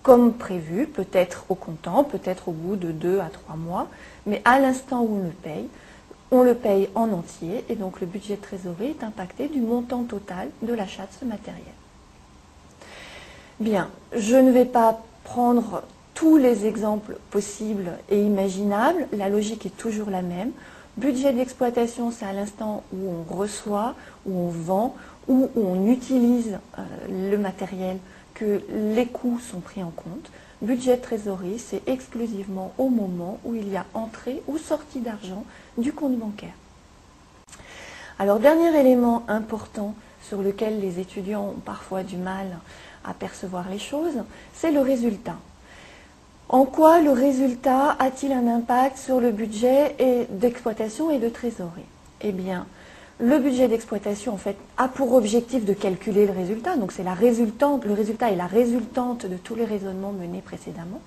comme 0.02 0.35
prévu, 0.35 0.87
peut-être 0.87 1.45
au 1.49 1.55
comptant, 1.55 2.05
peut-être 2.05 2.49
au 2.49 2.52
bout 2.52 2.76
de 2.76 2.93
2 2.93 3.21
à 3.21 3.28
3 3.28 3.57
mois, 3.57 3.88
mais 4.26 4.40
à 4.45 4.59
l'instant 4.59 5.02
où 5.02 5.19
on 5.21 5.25
le 5.25 5.31
paye, 5.31 5.69
on 6.31 6.43
le 6.43 6.55
paye 6.55 6.88
en 6.95 7.11
entier 7.12 7.64
et 7.69 7.75
donc 7.75 8.00
le 8.00 8.07
budget 8.07 8.37
de 8.37 8.43
trésorerie 8.43 8.95
est 8.99 9.05
impacté 9.05 9.49
du 9.49 9.61
montant 9.61 10.05
total 10.05 10.49
de 10.62 10.73
l'achat 10.73 11.02
de 11.02 11.12
ce 11.19 11.25
matériel. 11.25 11.64
Bien, 13.61 13.90
je 14.14 14.37
ne 14.37 14.52
vais 14.52 14.67
pas 14.67 15.00
prendre 15.25 15.83
tous 16.14 16.37
les 16.37 16.67
exemples 16.67 17.17
possibles 17.31 17.93
et 18.11 18.21
imaginables, 18.21 19.07
la 19.12 19.28
logique 19.28 19.67
est 19.67 19.76
toujours 19.76 20.11
la 20.11 20.23
même. 20.23 20.52
Budget 20.99 21.33
d'exploitation, 21.33 22.11
c'est 22.11 22.25
à 22.25 22.33
l'instant 22.33 22.83
où 22.93 23.09
on 23.09 23.33
reçoit, 23.33 23.95
où 24.26 24.37
on 24.37 24.49
vend, 24.49 24.97
où 25.28 25.49
on 25.55 25.87
utilise 25.87 26.59
euh, 26.76 27.31
le 27.31 27.38
matériel, 27.38 27.99
que 28.35 28.61
les 28.95 29.07
coûts 29.07 29.38
sont 29.38 29.61
pris 29.61 29.81
en 29.81 29.90
compte. 29.90 30.33
Budget 30.61 30.97
de 30.97 31.02
trésorerie, 31.02 31.61
c'est 31.61 31.88
exclusivement 31.88 32.73
au 32.78 32.88
moment 32.88 33.38
où 33.45 33.55
il 33.55 33.69
y 33.69 33.76
a 33.76 33.87
entrée 33.95 34.43
ou 34.49 34.59
sortie 34.59 34.99
d'argent 34.99 35.45
du 35.76 35.93
compte 35.93 36.19
bancaire. 36.19 36.55
Alors, 38.19 38.40
dernier 38.40 38.76
élément 38.81 39.23
important 39.28 39.95
sur 40.21 40.43
lequel 40.43 40.81
les 40.81 40.99
étudiants 40.99 41.55
ont 41.57 41.61
parfois 41.64 42.02
du 42.02 42.17
mal 42.17 42.59
à 43.05 43.14
percevoir 43.14 43.69
les 43.69 43.78
choses, 43.78 44.25
c'est 44.52 44.73
le 44.73 44.81
résultat. 44.81 45.37
En 46.50 46.64
quoi 46.64 47.00
le 47.02 47.11
résultat 47.11 47.95
a-t-il 47.99 48.33
un 48.33 48.47
impact 48.47 48.97
sur 48.97 49.21
le 49.21 49.33
budget 49.33 49.97
d'exploitation 50.31 51.11
et 51.11 51.19
de 51.19 51.28
trésorerie? 51.28 51.83
Eh 52.23 52.33
bien, 52.33 52.67
le 53.21 53.38
budget 53.38 53.69
d'exploitation, 53.69 54.33
en 54.33 54.38
fait, 54.38 54.57
a 54.78 54.88
pour 54.88 55.12
objectif 55.12 55.67
de 55.67 55.75
calculer 55.75 56.26
le 56.26 56.33
résultat. 56.33 56.76
Donc, 56.76 56.93
c'est 56.93 57.02
la 57.02 57.12
résultante, 57.12 57.85
le 57.85 57.93
résultat 57.93 58.31
est 58.31 58.37
la 58.37 58.47
résultante 58.47 59.26
de 59.26 59.37
tous 59.37 59.57
les 59.57 59.67
raisonnements 59.67 60.12
menés 60.12 60.40
précédemment. 60.40 61.02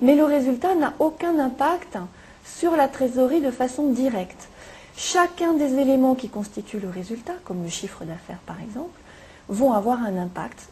Mais 0.00 0.14
le 0.14 0.24
résultat 0.24 0.74
n'a 0.74 0.94
aucun 1.00 1.38
impact 1.38 1.98
sur 2.46 2.74
la 2.74 2.88
trésorerie 2.88 3.42
de 3.42 3.50
façon 3.50 3.90
directe. 3.90 4.48
Chacun 4.96 5.52
des 5.52 5.74
éléments 5.74 6.14
qui 6.14 6.28
constituent 6.28 6.80
le 6.80 6.88
résultat, 6.88 7.34
comme 7.44 7.62
le 7.62 7.68
chiffre 7.68 8.04
d'affaires 8.04 8.40
par 8.46 8.60
exemple, 8.62 8.98
vont 9.48 9.72
avoir 9.72 10.02
un 10.02 10.16
impact 10.16 10.68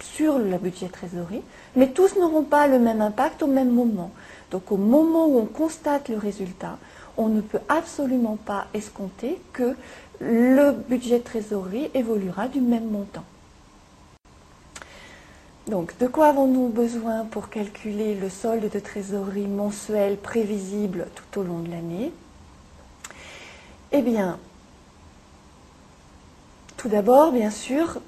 sur 0.00 0.38
le 0.38 0.58
budget 0.58 0.88
trésorerie, 0.88 1.42
mais 1.74 1.88
tous 1.88 2.16
n'auront 2.16 2.42
pas 2.42 2.66
le 2.66 2.78
même 2.78 3.00
impact 3.00 3.42
au 3.42 3.46
même 3.46 3.70
moment. 3.70 4.10
Donc 4.50 4.70
au 4.70 4.76
moment 4.76 5.26
où 5.26 5.38
on 5.38 5.46
constate 5.46 6.08
le 6.08 6.18
résultat, 6.18 6.78
on 7.16 7.28
ne 7.28 7.40
peut 7.40 7.60
absolument 7.68 8.36
pas 8.36 8.66
escompter 8.74 9.40
que 9.52 9.74
le 10.20 10.72
budget 10.72 11.20
trésorerie 11.20 11.90
évoluera 11.94 12.48
du 12.48 12.60
même 12.60 12.90
montant. 12.90 13.24
Donc, 15.66 15.98
de 15.98 16.06
quoi 16.06 16.28
avons-nous 16.28 16.68
besoin 16.68 17.24
pour 17.24 17.48
calculer 17.48 18.14
le 18.14 18.30
solde 18.30 18.70
de 18.70 18.78
trésorerie 18.78 19.48
mensuel 19.48 20.16
prévisible 20.16 21.08
tout 21.16 21.40
au 21.40 21.42
long 21.42 21.58
de 21.58 21.70
l'année? 21.70 22.12
Eh 23.90 24.00
bien, 24.00 24.38
tout 26.76 26.88
d'abord, 26.88 27.32
bien 27.32 27.50
sûr, 27.50 27.98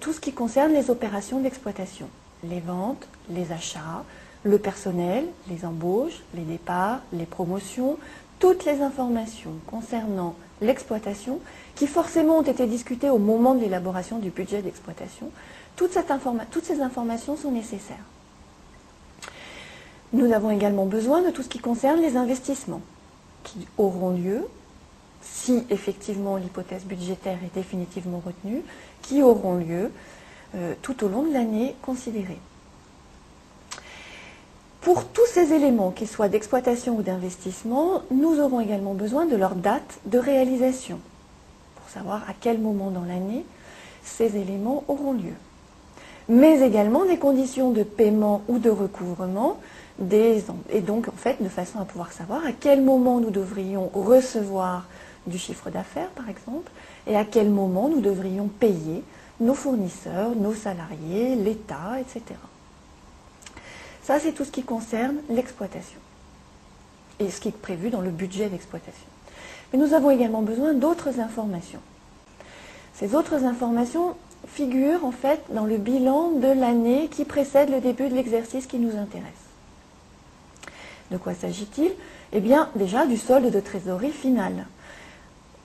tout 0.00 0.12
ce 0.12 0.20
qui 0.20 0.32
concerne 0.32 0.72
les 0.72 0.90
opérations 0.90 1.40
d'exploitation, 1.40 2.08
les 2.42 2.60
ventes, 2.60 3.06
les 3.30 3.52
achats, 3.52 4.04
le 4.44 4.58
personnel, 4.58 5.26
les 5.48 5.64
embauches, 5.64 6.22
les 6.34 6.42
départs, 6.42 7.00
les 7.12 7.26
promotions, 7.26 7.98
toutes 8.38 8.64
les 8.64 8.82
informations 8.82 9.52
concernant 9.66 10.34
l'exploitation 10.60 11.40
qui 11.74 11.86
forcément 11.86 12.38
ont 12.38 12.42
été 12.42 12.66
discutées 12.66 13.10
au 13.10 13.18
moment 13.18 13.54
de 13.54 13.60
l'élaboration 13.60 14.18
du 14.18 14.30
budget 14.30 14.62
d'exploitation, 14.62 15.30
toutes 15.76 15.92
ces 15.92 16.80
informations 16.80 17.36
sont 17.36 17.50
nécessaires. 17.50 17.96
Nous 20.12 20.32
avons 20.32 20.50
également 20.50 20.86
besoin 20.86 21.22
de 21.22 21.30
tout 21.30 21.42
ce 21.42 21.48
qui 21.48 21.58
concerne 21.58 22.00
les 22.00 22.16
investissements 22.16 22.82
qui 23.42 23.66
auront 23.78 24.10
lieu 24.10 24.46
si 25.24 25.64
effectivement 25.70 26.36
l'hypothèse 26.36 26.84
budgétaire 26.84 27.38
est 27.44 27.54
définitivement 27.54 28.22
retenue, 28.24 28.62
qui 29.02 29.22
auront 29.22 29.56
lieu 29.56 29.90
euh, 30.54 30.74
tout 30.82 31.04
au 31.04 31.08
long 31.08 31.22
de 31.22 31.32
l'année 31.32 31.74
considérée. 31.82 32.38
Pour 34.80 35.06
tous 35.06 35.26
ces 35.26 35.52
éléments, 35.52 35.90
qu'ils 35.90 36.08
soient 36.08 36.28
d'exploitation 36.28 36.96
ou 36.96 37.02
d'investissement, 37.02 38.02
nous 38.10 38.38
aurons 38.38 38.60
également 38.60 38.92
besoin 38.92 39.24
de 39.24 39.34
leur 39.34 39.54
date 39.54 39.98
de 40.04 40.18
réalisation, 40.18 41.00
pour 41.76 41.88
savoir 41.88 42.22
à 42.28 42.34
quel 42.38 42.58
moment 42.58 42.90
dans 42.90 43.04
l'année 43.04 43.44
ces 44.02 44.36
éléments 44.36 44.84
auront 44.88 45.14
lieu. 45.14 45.32
Mais 46.28 46.60
également 46.60 47.04
des 47.06 47.16
conditions 47.16 47.70
de 47.70 47.82
paiement 47.82 48.42
ou 48.48 48.58
de 48.58 48.70
recouvrement, 48.70 49.58
et 50.10 50.80
donc 50.80 51.08
en 51.08 51.16
fait 51.16 51.42
de 51.42 51.48
façon 51.48 51.78
à 51.78 51.84
pouvoir 51.84 52.12
savoir 52.12 52.44
à 52.44 52.52
quel 52.52 52.82
moment 52.82 53.20
nous 53.20 53.30
devrions 53.30 53.90
recevoir 53.94 54.86
du 55.26 55.38
chiffre 55.38 55.70
d'affaires, 55.70 56.10
par 56.10 56.28
exemple, 56.28 56.70
et 57.06 57.16
à 57.16 57.24
quel 57.24 57.50
moment 57.50 57.88
nous 57.88 58.00
devrions 58.00 58.48
payer 58.48 59.02
nos 59.40 59.54
fournisseurs, 59.54 60.34
nos 60.36 60.54
salariés, 60.54 61.34
l'État, 61.36 61.98
etc. 62.00 62.38
Ça, 64.02 64.20
c'est 64.20 64.32
tout 64.32 64.44
ce 64.44 64.50
qui 64.50 64.62
concerne 64.62 65.16
l'exploitation 65.30 65.98
et 67.20 67.30
ce 67.30 67.40
qui 67.40 67.48
est 67.48 67.52
prévu 67.52 67.90
dans 67.90 68.00
le 68.00 68.10
budget 68.10 68.48
d'exploitation. 68.48 69.06
Mais 69.72 69.78
nous 69.78 69.94
avons 69.94 70.10
également 70.10 70.42
besoin 70.42 70.74
d'autres 70.74 71.20
informations. 71.20 71.80
Ces 72.94 73.14
autres 73.14 73.44
informations 73.44 74.14
figurent 74.46 75.04
en 75.04 75.10
fait 75.10 75.40
dans 75.50 75.64
le 75.64 75.78
bilan 75.78 76.32
de 76.32 76.48
l'année 76.48 77.08
qui 77.08 77.24
précède 77.24 77.70
le 77.70 77.80
début 77.80 78.08
de 78.08 78.14
l'exercice 78.14 78.66
qui 78.66 78.78
nous 78.78 78.96
intéresse. 78.96 79.32
De 81.10 81.16
quoi 81.16 81.34
s'agit-il? 81.34 81.92
Eh 82.32 82.40
bien, 82.40 82.68
déjà 82.76 83.06
du 83.06 83.16
solde 83.16 83.50
de 83.50 83.60
trésorerie 83.60 84.10
finale 84.10 84.66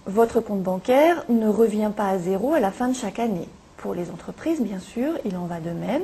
votre 0.06 0.40
compte 0.40 0.64
bancaire 0.64 1.24
ne 1.30 1.48
revient 1.48 1.92
pas 1.96 2.08
à 2.08 2.18
zéro 2.18 2.54
à 2.54 2.60
la 2.60 2.72
fin 2.72 2.88
de 2.88 2.96
chaque 2.96 3.20
année. 3.20 3.48
Pour 3.78 3.94
les 3.94 4.10
entreprises, 4.12 4.62
bien 4.62 4.80
sûr, 4.80 5.14
il 5.26 5.38
en 5.38 5.46
va 5.46 5.60
de 5.60 5.72
même. 5.72 6.04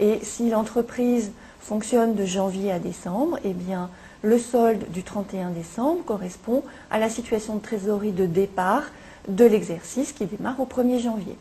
Et 0.00 0.20
si 0.22 0.50
l'entreprise 0.50 1.32
fonctionne 1.60 2.14
de 2.14 2.24
janvier 2.24 2.70
à 2.70 2.78
décembre, 2.78 3.38
eh 3.44 3.52
bien, 3.52 3.90
le 4.22 4.38
solde 4.38 4.90
du 4.90 5.02
31 5.02 5.50
décembre 5.50 6.04
correspond 6.04 6.62
à 6.90 6.98
la 6.98 7.08
situation 7.08 7.56
de 7.56 7.60
trésorerie 7.60 8.12
de 8.12 8.26
départ 8.26 8.84
de 9.28 9.44
l'exercice 9.44 10.12
qui 10.12 10.26
démarre 10.26 10.60
au 10.60 10.66
1er 10.66 11.00
janvier. 11.00 11.36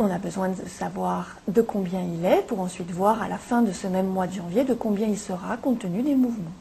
On 0.00 0.10
a 0.10 0.18
besoin 0.18 0.50
de 0.50 0.68
savoir 0.68 1.36
de 1.48 1.60
combien 1.60 2.00
il 2.00 2.24
est 2.24 2.46
pour 2.46 2.60
ensuite 2.60 2.90
voir 2.90 3.20
à 3.20 3.28
la 3.28 3.38
fin 3.38 3.62
de 3.62 3.72
ce 3.72 3.88
même 3.88 4.06
mois 4.06 4.28
de 4.28 4.34
janvier 4.34 4.64
de 4.64 4.74
combien 4.74 5.08
il 5.08 5.18
sera 5.18 5.56
compte 5.56 5.80
tenu 5.80 6.02
des 6.02 6.14
mouvements. 6.14 6.52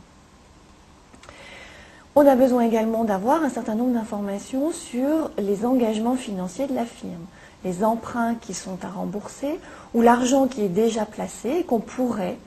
On 2.20 2.26
a 2.26 2.36
besoin 2.36 2.64
également 2.64 3.04
d'avoir 3.04 3.44
un 3.44 3.50
certain 3.50 3.76
nombre 3.76 3.94
d'informations 3.94 4.72
sur 4.72 5.30
les 5.38 5.68
engagements 5.68 6.16
financiers 6.16 6.66
de 6.66 6.74
la 6.74 6.84
firme, 6.84 7.28
les 7.64 7.84
emprunts 7.84 8.34
qui 8.34 8.56
sont 8.56 8.80
à 8.84 8.88
rembourser 8.88 9.60
ou 9.94 10.02
l'argent 10.02 10.48
qui 10.48 10.64
est 10.64 10.70
déjà 10.70 11.06
placé 11.06 11.60
et 11.60 11.64
qu'on 11.64 11.80
pourrait 11.80 12.40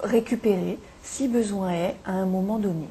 récupérer 0.00 0.78
si 1.02 1.28
besoin 1.28 1.70
est 1.70 1.96
à 2.04 2.12
un 2.12 2.26
moment 2.26 2.58
donné. 2.58 2.86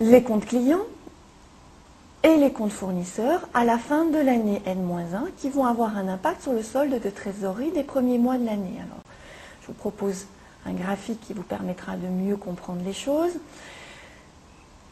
Les 0.00 0.22
comptes 0.22 0.46
clients 0.46 0.86
et 2.22 2.36
les 2.36 2.52
comptes 2.52 2.72
fournisseurs 2.72 3.46
à 3.52 3.66
la 3.66 3.76
fin 3.76 4.06
de 4.06 4.18
l'année 4.18 4.62
N-1 4.64 5.30
qui 5.36 5.50
vont 5.50 5.66
avoir 5.66 5.98
un 5.98 6.08
impact 6.08 6.40
sur 6.40 6.54
le 6.54 6.62
solde 6.62 6.98
de 7.02 7.10
trésorerie 7.10 7.72
des 7.72 7.84
premiers 7.84 8.16
mois 8.16 8.38
de 8.38 8.46
l'année. 8.46 8.78
Alors, 8.78 9.02
je 9.60 9.66
vous 9.66 9.74
propose 9.74 10.24
un 10.66 10.72
graphique 10.72 11.20
qui 11.20 11.32
vous 11.32 11.42
permettra 11.42 11.96
de 11.96 12.06
mieux 12.06 12.36
comprendre 12.36 12.82
les 12.84 12.92
choses. 12.92 13.32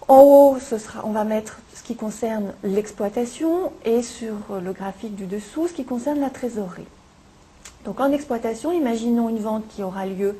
En 0.06 0.20
haut, 0.20 0.58
ce 0.60 0.78
sera, 0.78 1.02
on 1.04 1.12
va 1.12 1.24
mettre 1.24 1.60
ce 1.74 1.82
qui 1.82 1.96
concerne 1.96 2.52
l'exploitation 2.62 3.72
et 3.84 4.02
sur 4.02 4.34
le 4.62 4.72
graphique 4.72 5.16
du 5.16 5.26
dessous, 5.26 5.68
ce 5.68 5.72
qui 5.72 5.84
concerne 5.84 6.20
la 6.20 6.30
trésorerie. 6.30 6.86
Donc 7.84 8.00
en 8.00 8.12
exploitation, 8.12 8.72
imaginons 8.72 9.28
une 9.28 9.40
vente 9.40 9.66
qui 9.68 9.82
aura 9.82 10.06
lieu 10.06 10.38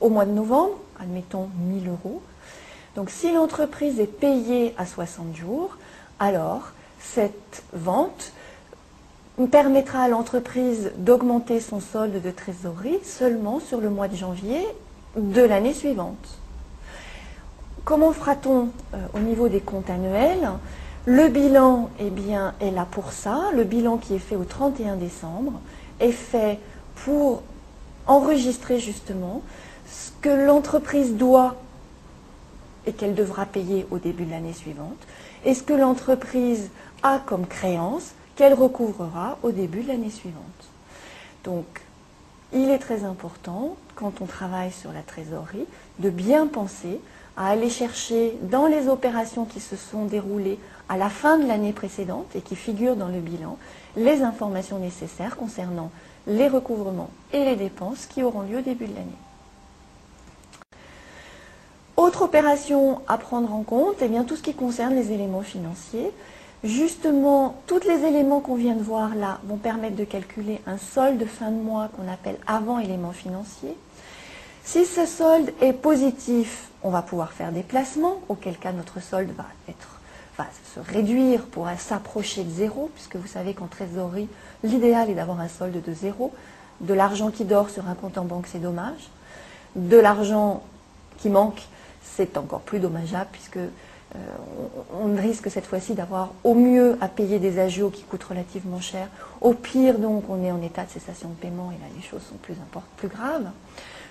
au 0.00 0.08
mois 0.08 0.24
de 0.24 0.32
novembre, 0.32 0.78
admettons 0.98 1.48
1000 1.58 1.88
euros. 1.88 2.22
Donc 2.96 3.10
si 3.10 3.32
l'entreprise 3.32 4.00
est 4.00 4.06
payée 4.06 4.74
à 4.78 4.86
60 4.86 5.36
jours, 5.36 5.76
alors 6.18 6.72
cette 7.00 7.62
vente 7.72 8.32
permettra 9.46 10.02
à 10.02 10.08
l'entreprise 10.08 10.92
d'augmenter 10.96 11.60
son 11.60 11.80
solde 11.80 12.20
de 12.20 12.30
trésorerie 12.30 12.98
seulement 13.04 13.60
sur 13.60 13.80
le 13.80 13.90
mois 13.90 14.08
de 14.08 14.16
janvier 14.16 14.66
de 15.16 15.42
l'année 15.42 15.74
suivante. 15.74 16.38
Comment 17.84 18.12
fera-t-on 18.12 18.68
euh, 18.94 18.98
au 19.14 19.20
niveau 19.20 19.48
des 19.48 19.60
comptes 19.60 19.90
annuels? 19.90 20.50
Le 21.06 21.28
bilan 21.28 21.88
eh 21.98 22.10
bien, 22.10 22.54
est 22.60 22.70
là 22.70 22.86
pour 22.90 23.12
ça. 23.12 23.44
Le 23.54 23.64
bilan 23.64 23.96
qui 23.96 24.14
est 24.14 24.18
fait 24.18 24.36
au 24.36 24.44
31 24.44 24.96
décembre 24.96 25.60
est 25.98 26.12
fait 26.12 26.58
pour 27.04 27.42
enregistrer 28.06 28.78
justement 28.78 29.42
ce 29.86 30.10
que 30.20 30.28
l'entreprise 30.28 31.14
doit 31.14 31.56
et 32.86 32.92
qu'elle 32.92 33.14
devra 33.14 33.46
payer 33.46 33.86
au 33.90 33.98
début 33.98 34.24
de 34.24 34.30
l'année 34.30 34.52
suivante, 34.52 34.96
et 35.44 35.54
ce 35.54 35.62
que 35.62 35.74
l'entreprise 35.74 36.70
a 37.02 37.18
comme 37.18 37.46
créance 37.46 38.12
qu'elle 38.40 38.54
recouvrera 38.54 39.36
au 39.42 39.50
début 39.50 39.82
de 39.82 39.88
l'année 39.88 40.08
suivante. 40.08 40.40
Donc, 41.44 41.66
il 42.54 42.70
est 42.70 42.78
très 42.78 43.04
important, 43.04 43.76
quand 43.96 44.22
on 44.22 44.24
travaille 44.24 44.72
sur 44.72 44.94
la 44.94 45.02
trésorerie, 45.02 45.66
de 45.98 46.08
bien 46.08 46.46
penser 46.46 47.02
à 47.36 47.48
aller 47.48 47.68
chercher 47.68 48.38
dans 48.44 48.66
les 48.66 48.88
opérations 48.88 49.44
qui 49.44 49.60
se 49.60 49.76
sont 49.76 50.06
déroulées 50.06 50.58
à 50.88 50.96
la 50.96 51.10
fin 51.10 51.36
de 51.36 51.46
l'année 51.46 51.74
précédente 51.74 52.34
et 52.34 52.40
qui 52.40 52.56
figurent 52.56 52.96
dans 52.96 53.08
le 53.08 53.20
bilan, 53.20 53.58
les 53.94 54.22
informations 54.22 54.78
nécessaires 54.78 55.36
concernant 55.36 55.90
les 56.26 56.48
recouvrements 56.48 57.10
et 57.34 57.44
les 57.44 57.56
dépenses 57.56 58.06
qui 58.06 58.22
auront 58.22 58.40
lieu 58.40 58.60
au 58.60 58.62
début 58.62 58.86
de 58.86 58.94
l'année. 58.94 59.20
Autre 61.98 62.22
opération 62.22 63.02
à 63.06 63.18
prendre 63.18 63.52
en 63.52 63.62
compte, 63.64 63.96
eh 64.00 64.08
bien, 64.08 64.24
tout 64.24 64.36
ce 64.36 64.42
qui 64.42 64.54
concerne 64.54 64.94
les 64.94 65.12
éléments 65.12 65.42
financiers. 65.42 66.10
Justement, 66.62 67.54
tous 67.66 67.80
les 67.88 68.04
éléments 68.04 68.40
qu'on 68.40 68.54
vient 68.54 68.74
de 68.74 68.82
voir 68.82 69.14
là 69.14 69.38
vont 69.44 69.56
permettre 69.56 69.96
de 69.96 70.04
calculer 70.04 70.60
un 70.66 70.76
solde 70.76 71.24
fin 71.24 71.50
de 71.50 71.56
mois 71.56 71.88
qu'on 71.96 72.10
appelle 72.12 72.36
avant 72.46 72.78
élément 72.78 73.12
financier. 73.12 73.74
Si 74.62 74.84
ce 74.84 75.06
solde 75.06 75.50
est 75.62 75.72
positif, 75.72 76.68
on 76.82 76.90
va 76.90 77.00
pouvoir 77.00 77.32
faire 77.32 77.50
des 77.50 77.62
placements, 77.62 78.20
auquel 78.28 78.58
cas 78.58 78.72
notre 78.72 79.00
solde 79.00 79.30
va, 79.34 79.46
va 80.36 80.46
se 80.74 80.80
réduire 80.80 81.46
pour 81.46 81.66
s'approcher 81.78 82.44
de 82.44 82.50
zéro, 82.50 82.90
puisque 82.94 83.16
vous 83.16 83.26
savez 83.26 83.54
qu'en 83.54 83.66
trésorerie, 83.66 84.28
l'idéal 84.62 85.08
est 85.08 85.14
d'avoir 85.14 85.40
un 85.40 85.48
solde 85.48 85.82
de 85.82 85.94
zéro. 85.94 86.30
De 86.82 86.92
l'argent 86.92 87.30
qui 87.30 87.44
dort 87.44 87.70
sur 87.70 87.88
un 87.88 87.94
compte 87.94 88.18
en 88.18 88.24
banque, 88.24 88.46
c'est 88.46 88.60
dommage. 88.60 89.08
De 89.76 89.96
l'argent 89.96 90.62
qui 91.18 91.30
manque, 91.30 91.62
c'est 92.02 92.36
encore 92.36 92.60
plus 92.60 92.80
dommageable, 92.80 93.30
puisque 93.32 93.58
euh, 94.16 94.18
on, 95.00 95.14
risque 95.16 95.50
cette 95.50 95.66
fois-ci 95.66 95.94
d'avoir 95.94 96.30
au 96.42 96.54
mieux 96.54 96.96
à 97.00 97.08
payer 97.08 97.38
des 97.38 97.58
agios 97.58 97.90
qui 97.90 98.02
coûtent 98.02 98.24
relativement 98.24 98.80
cher. 98.80 99.08
Au 99.40 99.52
pire, 99.52 99.98
donc, 99.98 100.24
on 100.28 100.42
est 100.42 100.50
en 100.50 100.60
état 100.62 100.84
de 100.84 100.90
cessation 100.90 101.28
de 101.28 101.34
paiement 101.34 101.70
et 101.70 101.80
là, 101.80 101.86
les 101.94 102.02
choses 102.02 102.22
sont 102.22 102.36
plus, 102.36 102.54
plus 102.96 103.08
graves. 103.08 103.50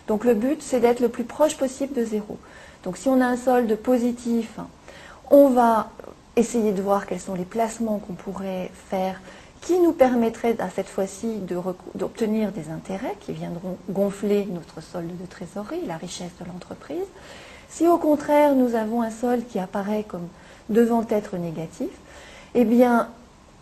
Donc, 0.08 0.24
le 0.24 0.34
but, 0.34 0.62
c'est 0.62 0.80
d'être 0.80 1.02
le 1.02 1.10
plus 1.10 1.26
proche 1.26 1.58
possible 1.58 1.94
de 1.94 2.06
zéro. 2.06 2.38
Donc, 2.84 2.98
si 2.98 3.10
on 3.10 3.20
a 3.20 3.26
un 3.26 3.38
solde 3.38 3.76
positif, 3.76 4.60
on 5.30 5.50
va 5.50 5.90
essayer 6.36 6.72
de 6.72 6.82
voir 6.82 7.06
quels 7.06 7.20
sont 7.20 7.36
les 7.36 7.44
placements 7.44 8.00
qu'on 8.00 8.14
pourrait 8.14 8.72
faire 8.90 9.20
qui 9.62 9.78
nous 9.80 9.92
permettraient 9.92 10.60
à 10.60 10.70
cette 10.70 10.88
fois-ci 10.88 11.40
d'obtenir 11.96 12.52
des 12.52 12.70
intérêts 12.70 13.16
qui 13.20 13.34
viendront 13.34 13.78
gonfler 13.90 14.48
notre 14.50 14.82
solde 14.82 15.12
de 15.20 15.26
trésorerie, 15.26 15.86
la 15.86 15.98
richesse 15.98 16.32
de 16.40 16.46
l'entreprise. 16.46 17.06
Si 17.70 17.88
au 17.88 17.98
contraire 17.98 18.56
nous 18.56 18.76
avons 18.76 19.02
un 19.02 19.12
solde 19.12 19.48
qui 19.48 19.60
apparaît 19.60 20.04
comme 20.08 20.28
devant 20.70 21.06
être 21.10 21.38
négatif, 21.38 21.90
eh 22.56 22.66
bien, 22.66 23.10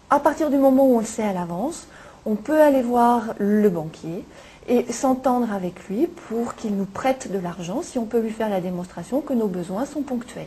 à 0.09 0.19
partir 0.19 0.49
du 0.49 0.57
moment 0.57 0.87
où 0.87 0.95
on 0.95 0.99
le 0.99 1.05
sait 1.05 1.23
à 1.23 1.33
l'avance, 1.33 1.87
on 2.25 2.35
peut 2.35 2.61
aller 2.61 2.81
voir 2.81 3.33
le 3.37 3.69
banquier 3.69 4.25
et 4.67 4.91
s'entendre 4.91 5.51
avec 5.53 5.87
lui 5.87 6.07
pour 6.07 6.55
qu'il 6.55 6.75
nous 6.75 6.85
prête 6.85 7.31
de 7.31 7.39
l'argent 7.39 7.81
si 7.81 7.97
on 7.97 8.05
peut 8.05 8.19
lui 8.19 8.31
faire 8.31 8.49
la 8.49 8.61
démonstration 8.61 9.21
que 9.21 9.33
nos 9.33 9.47
besoins 9.47 9.85
sont 9.85 10.01
ponctuels 10.01 10.45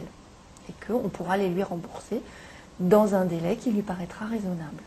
et 0.68 0.86
qu'on 0.86 1.08
pourra 1.08 1.36
les 1.36 1.48
lui 1.48 1.62
rembourser 1.62 2.20
dans 2.78 3.14
un 3.14 3.24
délai 3.24 3.56
qui 3.56 3.70
lui 3.70 3.82
paraîtra 3.82 4.26
raisonnable. 4.26 4.82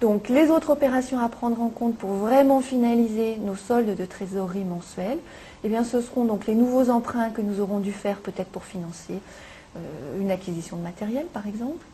Donc 0.00 0.28
les 0.28 0.50
autres 0.50 0.70
opérations 0.70 1.18
à 1.18 1.28
prendre 1.28 1.60
en 1.62 1.68
compte 1.68 1.96
pour 1.96 2.10
vraiment 2.10 2.60
finaliser 2.60 3.36
nos 3.36 3.56
soldes 3.56 3.96
de 3.96 4.04
trésorerie 4.04 4.64
mensuels, 4.64 5.18
eh 5.64 5.68
bien, 5.68 5.84
ce 5.84 6.00
seront 6.00 6.24
donc 6.24 6.46
les 6.46 6.54
nouveaux 6.54 6.90
emprunts 6.90 7.30
que 7.30 7.40
nous 7.40 7.60
aurons 7.60 7.80
dû 7.80 7.92
faire 7.92 8.18
peut-être 8.18 8.48
pour 8.48 8.64
financer 8.64 9.14
euh, 9.76 10.20
une 10.20 10.30
acquisition 10.30 10.76
de 10.76 10.82
matériel, 10.82 11.26
par 11.32 11.46
exemple. 11.46 11.84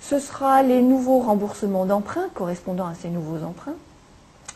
Ce 0.00 0.18
sera 0.18 0.62
les 0.62 0.80
nouveaux 0.80 1.18
remboursements 1.18 1.86
d'emprunts 1.86 2.28
correspondant 2.34 2.86
à 2.86 2.94
ces 2.94 3.08
nouveaux 3.08 3.44
emprunts, 3.44 3.74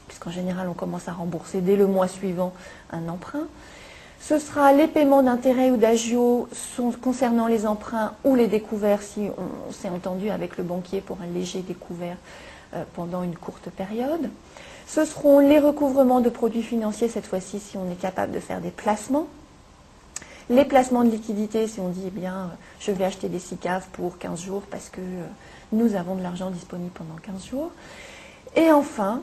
puisqu'en 0.06 0.30
général, 0.30 0.68
on 0.68 0.74
commence 0.74 1.08
à 1.08 1.12
rembourser 1.12 1.60
dès 1.60 1.76
le 1.76 1.86
mois 1.86 2.08
suivant 2.08 2.52
un 2.90 3.08
emprunt. 3.08 3.46
Ce 4.20 4.38
sera 4.38 4.72
les 4.72 4.86
paiements 4.86 5.22
d'intérêts 5.22 5.70
ou 5.70 5.76
d'agio 5.76 6.48
concernant 7.02 7.46
les 7.46 7.66
emprunts 7.66 8.12
ou 8.24 8.36
les 8.36 8.46
découverts, 8.46 9.02
si 9.02 9.28
on, 9.36 9.72
s'est 9.72 9.90
entendu 9.90 10.30
avec 10.30 10.56
le 10.56 10.64
banquier 10.64 11.02
pour 11.02 11.18
un 11.20 11.26
léger 11.26 11.60
découvert 11.60 12.16
pendant 12.94 13.22
une 13.22 13.36
courte 13.36 13.70
période. 13.70 14.30
Ce 14.86 15.04
seront 15.04 15.38
les 15.38 15.58
recouvrements 15.58 16.20
de 16.20 16.28
produits 16.28 16.62
financiers, 16.62 17.08
cette 17.08 17.26
fois-ci, 17.26 17.58
si 17.58 17.76
on 17.76 17.90
est 17.90 18.00
capable 18.00 18.32
de 18.32 18.40
faire 18.40 18.60
des 18.60 18.70
placements. 18.70 19.26
Les 20.50 20.64
placements 20.66 21.04
de 21.04 21.10
liquidité, 21.10 21.66
si 21.66 21.80
on 21.80 21.88
dit, 21.88 22.04
eh 22.06 22.10
bien, 22.10 22.50
je 22.78 22.92
vais 22.92 23.04
acheter 23.04 23.28
des 23.28 23.38
SICAV 23.38 23.86
pour 23.92 24.18
15 24.18 24.42
jours 24.42 24.62
parce 24.70 24.90
que 24.90 25.00
euh, 25.00 25.24
nous 25.72 25.94
avons 25.94 26.16
de 26.16 26.22
l'argent 26.22 26.50
disponible 26.50 26.92
pendant 26.92 27.16
15 27.22 27.46
jours. 27.46 27.70
Et 28.54 28.70
enfin, 28.70 29.22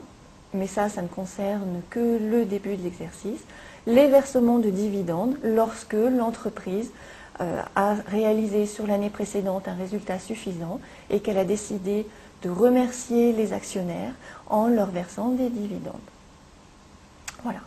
mais 0.52 0.66
ça, 0.66 0.88
ça 0.88 1.00
ne 1.00 1.06
concerne 1.06 1.80
que 1.90 2.18
le 2.18 2.44
début 2.44 2.76
de 2.76 2.82
l'exercice, 2.82 3.40
les 3.86 4.08
versements 4.08 4.58
de 4.58 4.70
dividendes 4.70 5.36
lorsque 5.44 5.94
l'entreprise 5.94 6.90
euh, 7.40 7.62
a 7.76 7.94
réalisé 8.08 8.66
sur 8.66 8.86
l'année 8.86 9.08
précédente 9.10 9.68
un 9.68 9.74
résultat 9.74 10.18
suffisant 10.18 10.80
et 11.08 11.20
qu'elle 11.20 11.38
a 11.38 11.44
décidé 11.44 12.06
de 12.42 12.50
remercier 12.50 13.32
les 13.32 13.52
actionnaires 13.52 14.14
en 14.48 14.68
leur 14.68 14.90
versant 14.90 15.28
des 15.28 15.48
dividendes. 15.48 15.94
Voilà. 17.42 17.60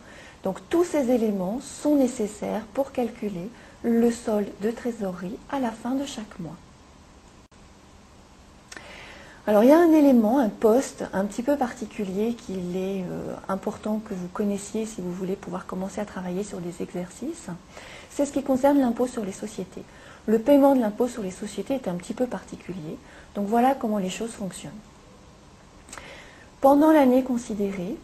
Donc 0.44 0.58
tous 0.68 0.84
ces 0.84 1.10
éléments 1.10 1.60
sont 1.60 1.96
nécessaires 1.96 2.64
pour 2.72 2.92
calculer 2.92 3.50
le 3.82 4.10
solde 4.10 4.48
de 4.62 4.70
trésorerie 4.70 5.38
à 5.50 5.60
la 5.60 5.70
fin 5.70 5.94
de 5.94 6.04
chaque 6.04 6.38
mois. 6.38 6.56
Alors 9.48 9.62
il 9.62 9.68
y 9.68 9.72
a 9.72 9.78
un 9.78 9.92
élément, 9.92 10.40
un 10.40 10.48
poste 10.48 11.04
un 11.12 11.24
petit 11.24 11.42
peu 11.42 11.56
particulier 11.56 12.34
qu'il 12.34 12.76
est 12.76 13.04
euh, 13.04 13.34
important 13.48 14.00
que 14.04 14.12
vous 14.12 14.26
connaissiez 14.26 14.86
si 14.86 15.00
vous 15.00 15.12
voulez 15.12 15.36
pouvoir 15.36 15.66
commencer 15.66 16.00
à 16.00 16.04
travailler 16.04 16.42
sur 16.42 16.58
des 16.58 16.82
exercices. 16.82 17.46
C'est 18.10 18.26
ce 18.26 18.32
qui 18.32 18.42
concerne 18.42 18.80
l'impôt 18.80 19.06
sur 19.06 19.24
les 19.24 19.32
sociétés. 19.32 19.84
Le 20.26 20.38
paiement 20.38 20.74
de 20.74 20.80
l'impôt 20.80 21.08
sur 21.08 21.22
les 21.22 21.30
sociétés 21.30 21.74
est 21.74 21.88
un 21.88 21.94
petit 21.94 22.14
peu 22.14 22.26
particulier. 22.26 22.98
Donc 23.34 23.46
voilà 23.46 23.74
comment 23.74 23.98
les 23.98 24.10
choses 24.10 24.32
fonctionnent. 24.32 24.72
Pendant 26.60 26.90
l'année 26.90 27.22
considérée, 27.22 27.96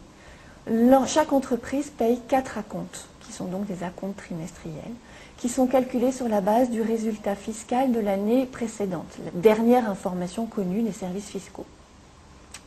chaque 1.07 1.33
entreprise 1.33 1.89
paye 1.89 2.21
quatre 2.27 2.57
acomptes, 2.57 3.07
qui 3.21 3.33
sont 3.33 3.45
donc 3.45 3.65
des 3.65 3.83
acomptes 3.83 4.17
trimestriels, 4.17 4.93
qui 5.37 5.49
sont 5.49 5.67
calculés 5.67 6.13
sur 6.13 6.29
la 6.29 6.39
base 6.39 6.69
du 6.69 6.81
résultat 6.81 7.35
fiscal 7.35 7.91
de 7.91 7.99
l'année 7.99 8.45
précédente, 8.45 9.17
la 9.25 9.31
dernière 9.31 9.89
information 9.89 10.45
connue 10.45 10.83
des 10.83 10.93
services 10.93 11.27
fiscaux. 11.27 11.65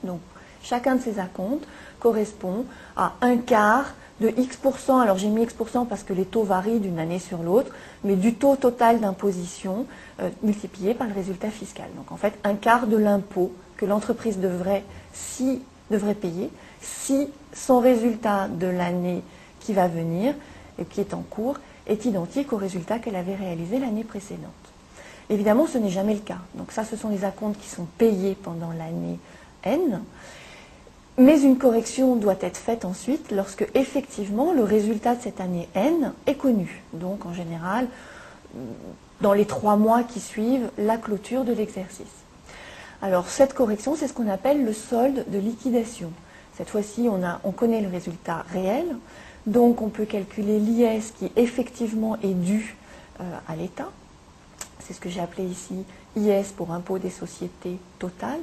Donc, 0.04 0.20
chacun 0.62 0.96
de 0.96 1.00
ces 1.00 1.18
acomptes 1.18 1.66
correspond 2.00 2.66
à 2.96 3.14
un 3.22 3.38
quart 3.38 3.94
de 4.20 4.32
X%, 4.36 4.98
alors 4.98 5.18
j'ai 5.18 5.28
mis 5.28 5.42
X% 5.42 5.86
parce 5.86 6.02
que 6.02 6.12
les 6.12 6.24
taux 6.24 6.42
varient 6.42 6.80
d'une 6.80 6.98
année 6.98 7.18
sur 7.18 7.42
l'autre, 7.42 7.70
mais 8.02 8.16
du 8.16 8.34
taux 8.34 8.56
total 8.56 9.00
d'imposition 9.00 9.86
euh, 10.20 10.30
multiplié 10.42 10.94
par 10.94 11.06
le 11.06 11.12
résultat 11.12 11.50
fiscal. 11.50 11.86
Donc 11.96 12.12
en 12.12 12.16
fait, 12.16 12.32
un 12.44 12.54
quart 12.54 12.86
de 12.86 12.96
l'impôt 12.96 13.52
que 13.76 13.84
l'entreprise 13.84 14.38
devrait, 14.38 14.84
devrait 15.90 16.14
payer 16.14 16.50
si 16.80 17.28
son 17.52 17.80
résultat 17.80 18.48
de 18.48 18.66
l'année 18.66 19.22
qui 19.60 19.72
va 19.72 19.88
venir 19.88 20.34
et 20.78 20.84
qui 20.84 21.00
est 21.00 21.14
en 21.14 21.22
cours 21.22 21.58
est 21.86 22.04
identique 22.04 22.52
au 22.52 22.56
résultat 22.56 22.98
qu'elle 22.98 23.16
avait 23.16 23.34
réalisé 23.34 23.78
l'année 23.78 24.04
précédente. 24.04 24.50
Évidemment, 25.28 25.66
ce 25.66 25.78
n'est 25.78 25.90
jamais 25.90 26.14
le 26.14 26.20
cas. 26.20 26.38
Donc 26.54 26.72
ça, 26.72 26.84
ce 26.84 26.96
sont 26.96 27.08
les 27.08 27.24
acomptes 27.24 27.58
qui 27.60 27.68
sont 27.68 27.86
payés 27.98 28.36
pendant 28.40 28.70
l'année 28.70 29.18
N. 29.64 30.02
Mais 31.18 31.40
une 31.40 31.56
correction 31.56 32.16
doit 32.16 32.36
être 32.40 32.58
faite 32.58 32.84
ensuite 32.84 33.30
lorsque 33.32 33.66
effectivement 33.74 34.52
le 34.52 34.62
résultat 34.62 35.14
de 35.14 35.22
cette 35.22 35.40
année 35.40 35.68
N 35.74 36.12
est 36.26 36.34
connu. 36.34 36.82
Donc 36.92 37.24
en 37.24 37.32
général, 37.32 37.88
dans 39.22 39.32
les 39.32 39.46
trois 39.46 39.76
mois 39.76 40.02
qui 40.02 40.20
suivent 40.20 40.70
la 40.76 40.98
clôture 40.98 41.44
de 41.44 41.52
l'exercice. 41.52 42.06
Alors 43.00 43.28
cette 43.28 43.54
correction, 43.54 43.96
c'est 43.96 44.08
ce 44.08 44.12
qu'on 44.12 44.28
appelle 44.28 44.64
le 44.64 44.74
solde 44.74 45.24
de 45.28 45.38
liquidation. 45.38 46.12
Cette 46.56 46.68
fois-ci, 46.70 47.08
on, 47.10 47.20
on 47.44 47.52
connaît 47.52 47.80
le 47.80 47.88
résultat 47.88 48.44
réel, 48.52 48.84
donc 49.46 49.80
on 49.80 49.88
peut 49.88 50.06
calculer 50.06 50.58
l'IS 50.58 51.12
qui 51.18 51.30
effectivement 51.36 52.16
est 52.22 52.34
dû 52.34 52.76
euh, 53.20 53.24
à 53.48 53.56
l'État. 53.56 53.88
C'est 54.80 54.92
ce 54.92 55.00
que 55.00 55.08
j'ai 55.08 55.20
appelé 55.20 55.44
ici 55.44 55.84
IS 56.16 56.52
pour 56.56 56.72
impôt 56.72 56.98
des 56.98 57.10
sociétés 57.10 57.78
total. 57.98 58.38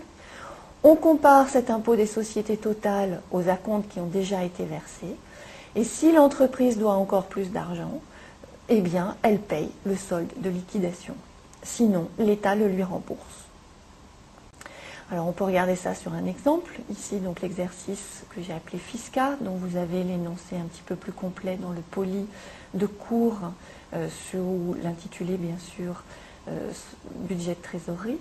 On 0.84 0.96
compare 0.96 1.48
cet 1.48 1.69
impôt 1.69 1.96
des 1.96 2.06
sociétés 2.06 2.58
total 2.58 3.22
aux 3.32 3.48
acomptes 3.48 3.88
qui 3.89 4.02
ont 4.02 4.08
déjà 4.08 4.43
été 4.43 4.65
versés. 4.65 5.15
Et 5.76 5.86
si 5.86 6.12
l'entreprise 6.12 6.78
doit 6.78 6.93
encore 6.93 7.26
plus 7.26 7.52
d'argent, 7.52 8.02
eh 8.67 8.82
bien, 8.82 9.15
elle 9.24 9.39
paye 9.39 9.72
le 9.86 9.96
solde 9.96 10.30
de 10.38 10.50
liquidation. 10.50 11.15
Sinon, 11.63 12.10
l'État 12.19 12.56
le 12.56 12.67
lui 12.67 12.84
rembourse. 12.84 13.43
Alors 15.10 15.28
on 15.28 15.32
peut 15.32 15.43
regarder 15.43 15.76
ça 15.76 15.96
sur 15.96 16.13
un 16.13 16.26
exemple. 16.26 16.80
Ici, 16.89 17.17
donc 17.17 17.41
l'exercice 17.41 18.24
que 18.36 18.41
j'ai 18.41 18.52
appelé 18.54 18.78
FISCA, 18.78 19.38
dont 19.41 19.56
vous 19.56 19.78
avez 19.78 20.04
l'énoncé 20.04 20.58
un 20.58 20.65
petit 20.65 20.82
peu 20.82 20.96
plus 20.96 21.12
complet 21.12 21.58
dans 21.62 21.72
le 21.72 21.82
poli 21.82 22.26
de 22.74 22.88
cours 22.88 23.38
euh, 23.93 24.08
sous 24.32 24.76
l'intitulé, 24.84 25.38
bien 25.38 25.58
sûr, 25.58 26.04
euh, 26.48 26.72
budget 27.15 27.52
de 27.52 27.62
trésorerie. 27.62 28.17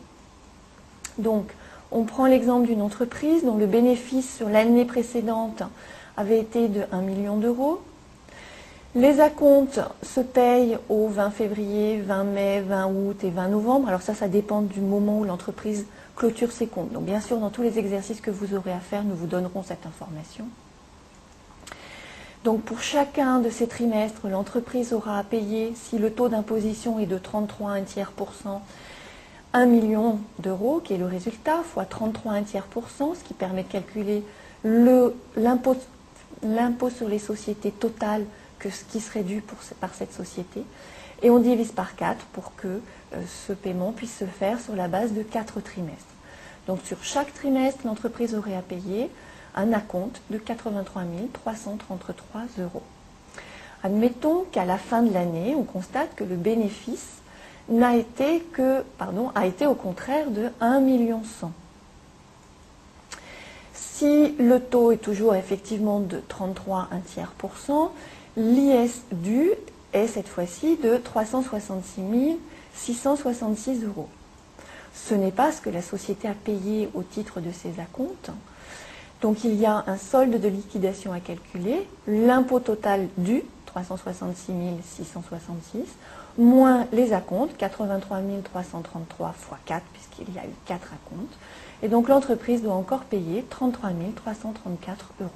Donc, 1.18 1.53
on 1.92 2.05
prend 2.05 2.26
l'exemple 2.26 2.66
d'une 2.66 2.83
entreprise 2.83 3.44
dont 3.44 3.57
le 3.57 3.66
bénéfice 3.66 4.37
sur 4.37 4.48
l'année 4.48 4.85
précédente 4.85 5.62
avait 6.16 6.40
été 6.40 6.68
de 6.68 6.83
1 6.90 7.02
million 7.02 7.37
d'euros. 7.37 7.81
Les 8.94 9.20
acomptes 9.20 9.81
se 10.02 10.20
payent 10.20 10.76
au 10.88 11.09
20 11.09 11.31
février, 11.31 12.00
20 12.00 12.24
mai, 12.24 12.61
20 12.61 12.87
août 12.87 13.24
et 13.24 13.31
20 13.31 13.48
novembre. 13.48 13.88
Alors 13.88 14.02
ça, 14.02 14.14
ça 14.14 14.28
dépend 14.28 14.61
du 14.61 14.81
moment 14.81 15.20
où 15.20 15.24
l'entreprise 15.24 15.87
clôture 16.16 16.52
ses 16.52 16.66
comptes. 16.66 16.92
Donc 16.92 17.05
bien 17.05 17.20
sûr, 17.20 17.38
dans 17.38 17.50
tous 17.50 17.62
les 17.62 17.78
exercices 17.78 18.20
que 18.20 18.31
vous 18.31 18.55
aurez 18.55 18.72
à 18.72 18.81
faire, 18.81 19.02
nous 19.05 19.16
vous 19.16 19.26
donnerons 19.26 19.62
cette 19.62 19.87
information. 19.87 20.46
Donc 22.44 22.62
pour 22.62 22.81
chacun 22.83 23.38
de 23.38 23.50
ces 23.50 23.68
trimestres, 23.68 24.28
l'entreprise 24.28 24.92
aura 24.92 25.18
à 25.18 25.24
payer, 25.24 25.72
si 25.76 25.96
le 25.96 26.11
taux 26.11 26.28
d'imposition 26.28 26.98
est 26.98 27.07
de 27.07 27.16
33 27.16 27.70
un 27.70 27.83
tiers 27.83 28.11
pour 28.11 28.35
cent, 28.35 28.62
1 29.54 29.66
million 29.66 30.18
d'euros, 30.38 30.80
qui 30.82 30.94
est 30.94 30.98
le 30.98 31.06
résultat, 31.06 31.62
fois 31.62 31.84
33 31.84 32.32
un 32.32 32.42
tiers 32.42 32.64
pour 32.64 32.88
cent, 32.88 33.14
ce 33.14 33.22
qui 33.24 33.34
permet 33.34 33.62
de 33.64 33.68
calculer 33.68 34.22
l'impôt 34.64 35.76
sur 36.90 37.08
les 37.08 37.18
sociétés 37.18 37.70
totales 37.70 38.24
que 38.58 38.70
ce 38.70 38.84
qui 38.84 39.00
serait 39.00 39.22
dû 39.24 39.42
par 39.80 39.94
cette 39.94 40.12
société. 40.12 40.64
Et 41.22 41.30
on 41.30 41.38
divise 41.38 41.72
par 41.72 41.94
4 41.96 42.24
pour 42.32 42.54
que 42.56 42.66
euh, 42.68 43.22
ce 43.46 43.52
paiement 43.52 43.92
puisse 43.92 44.16
se 44.16 44.24
faire 44.24 44.60
sur 44.60 44.74
la 44.74 44.88
base 44.88 45.12
de 45.12 45.22
4 45.22 45.60
trimestres. 45.60 46.04
Donc 46.66 46.80
sur 46.84 47.02
chaque 47.04 47.32
trimestre, 47.34 47.86
l'entreprise 47.86 48.34
aurait 48.34 48.56
à 48.56 48.62
payer 48.62 49.10
un 49.54 49.72
acompte 49.72 50.20
de 50.30 50.38
83 50.38 51.02
333 51.32 52.40
euros. 52.58 52.82
Admettons 53.84 54.44
qu'à 54.52 54.64
la 54.64 54.78
fin 54.78 55.02
de 55.02 55.12
l'année, 55.12 55.54
on 55.56 55.64
constate 55.64 56.14
que 56.14 56.24
le 56.24 56.36
bénéfice 56.36 57.21
n'a 57.68 57.96
été 57.96 58.40
que, 58.53 58.83
pardon, 58.98 59.31
a 59.35 59.46
été 59.46 59.66
au 59.66 59.75
contraire 59.75 60.31
de 60.31 60.48
1 60.61 60.81
million 60.81 61.22
Si 63.75 64.35
le 64.38 64.59
taux 64.61 64.92
est 64.92 64.96
toujours 64.96 65.35
effectivement 65.35 66.01
de 66.01 66.20
33 66.29 66.88
un 66.90 67.01
tiers 67.01 67.33
pour 67.38 67.57
cent, 67.57 67.92
l'IS 68.37 69.03
dû 69.12 69.51
est 69.92 70.07
cette 70.07 70.29
fois-ci 70.29 70.77
de 70.77 70.96
366 70.96 72.37
666 72.75 73.85
euros. 73.85 74.09
Ce 74.94 75.14
n'est 75.14 75.33
pas 75.33 75.53
ce 75.53 75.61
que 75.61 75.70
la 75.70 75.83
société 75.83 76.29
a 76.29 76.35
payé 76.35 76.88
au 76.94 77.03
titre 77.03 77.40
de 77.40 77.51
ses 77.53 77.81
acomptes. 77.81 78.31
Donc 79.20 79.44
il 79.44 79.55
y 79.55 79.66
a 79.66 79.85
un 79.87 79.96
solde 79.96 80.40
de 80.40 80.48
liquidation 80.48 81.12
à 81.12 81.20
calculer, 81.20 81.87
l'impôt 82.07 82.61
total 82.61 83.09
dû, 83.16 83.44
366 83.66 84.53
666, 84.96 85.85
moins 86.38 86.87
les 86.92 87.12
acomptes, 87.12 87.57
83 87.57 88.21
333 88.45 89.29
x 89.31 89.49
4, 89.66 89.83
puisqu'il 89.92 90.35
y 90.35 90.38
a 90.38 90.45
eu 90.45 90.55
4 90.66 90.92
acomptes. 90.95 91.38
Et 91.83 91.88
donc 91.88 92.09
l'entreprise 92.09 92.62
doit 92.62 92.75
encore 92.75 93.01
payer 93.01 93.45
33 93.51 93.90
334 94.16 95.12
euros. 95.21 95.31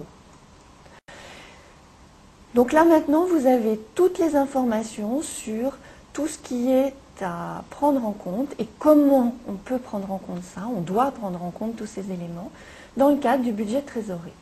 Donc 2.55 2.73
là 2.73 2.85
maintenant, 2.85 3.27
vous 3.27 3.47
avez 3.47 3.79
toutes 3.95 4.19
les 4.19 4.37
informations 4.37 5.21
sur 5.23 5.77
tout 6.13 6.27
ce 6.27 6.39
qui 6.39 6.71
est 6.71 6.95
à 7.21 7.65
prendre 7.71 8.05
en 8.05 8.13
compte 8.13 8.55
et 8.59 8.67
comment 8.79 9.35
on 9.49 9.55
peut 9.55 9.79
prendre 9.79 10.11
en 10.11 10.19
compte 10.19 10.43
ça, 10.43 10.63
on 10.75 10.81
doit 10.81 11.11
prendre 11.11 11.43
en 11.43 11.51
compte 11.51 11.77
tous 11.77 11.87
ces 11.87 12.13
éléments 12.13 12.51
dans 12.97 13.11
le 13.11 13.17
cadre 13.17 13.43
du 13.43 13.53
budget 13.53 13.83
trésorerie. 13.83 14.33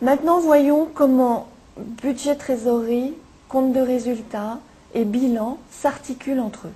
Maintenant, 0.00 0.40
voyons 0.40 0.88
comment 0.92 1.46
budget 1.76 2.36
trésorerie, 2.36 3.14
compte 3.54 3.72
de 3.72 3.80
résultat 3.80 4.58
et 4.94 5.04
bilan 5.04 5.58
s'articulent 5.70 6.40
entre 6.40 6.66
eux. 6.66 6.72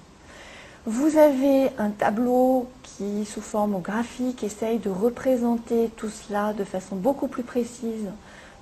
Vous 0.86 1.18
avez 1.18 1.70
un 1.76 1.90
tableau 1.90 2.68
qui, 2.84 3.24
sous 3.24 3.40
forme 3.40 3.80
graphique, 3.82 4.44
essaye 4.44 4.78
de 4.78 4.88
représenter 4.88 5.90
tout 5.96 6.08
cela 6.08 6.52
de 6.52 6.62
façon 6.62 6.94
beaucoup 6.94 7.26
plus 7.26 7.42
précise 7.42 8.06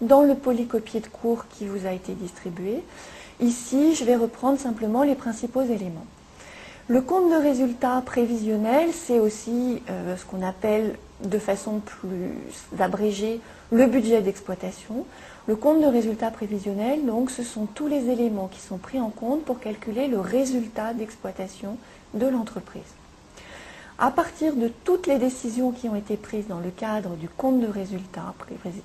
dans 0.01 0.23
le 0.23 0.35
polycopier 0.35 1.01
de 1.01 1.09
cours 1.09 1.45
qui 1.51 1.67
vous 1.67 1.87
a 1.87 1.93
été 1.93 2.15
distribué. 2.15 2.83
Ici, 3.41 3.95
je 3.95 4.05
vais 4.05 4.17
reprendre 4.17 4.59
simplement 4.59 5.03
les 5.03 5.15
principaux 5.15 5.65
éléments. 5.65 6.07
Le 6.89 7.03
compte 7.03 7.31
de 7.31 7.37
résultat 7.37 8.03
prévisionnel, 8.07 8.95
c'est 8.95 9.21
aussi 9.21 9.83
euh, 9.91 10.17
ce 10.17 10.25
qu'on 10.25 10.43
appelle 10.43 10.97
de 11.23 11.39
façon 11.39 11.81
plus 11.81 12.81
abrégée 12.81 13.43
le 13.73 13.85
budget 13.85 14.23
d'exploitation. 14.23 15.05
Le 15.49 15.55
compte 15.55 15.81
de 15.81 15.87
résultat 15.87 16.33
prévisionnel, 16.33 17.07
donc, 17.07 17.31
ce 17.31 17.45
sont 17.45 17.67
tous 17.67 17.87
les 17.87 18.11
éléments 18.11 18.49
qui 18.49 18.59
sont 18.59 18.79
pris 18.79 19.01
en 19.01 19.11
compte 19.11 19.45
pour 19.45 19.61
calculer 19.61 20.09
le 20.09 20.19
résultat 20.19 20.93
d'exploitation 20.93 21.77
de 22.15 22.27
l'entreprise. 22.27 22.83
À 23.99 24.11
partir 24.11 24.57
de 24.57 24.69
toutes 24.83 25.07
les 25.07 25.19
décisions 25.19 25.71
qui 25.71 25.89
ont 25.89 25.95
été 25.95 26.17
prises 26.17 26.49
dans 26.49 26.59
le 26.59 26.71
cadre 26.71 27.11
du 27.15 27.29
compte 27.29 27.61
de 27.61 27.69
résultat, 27.69 28.35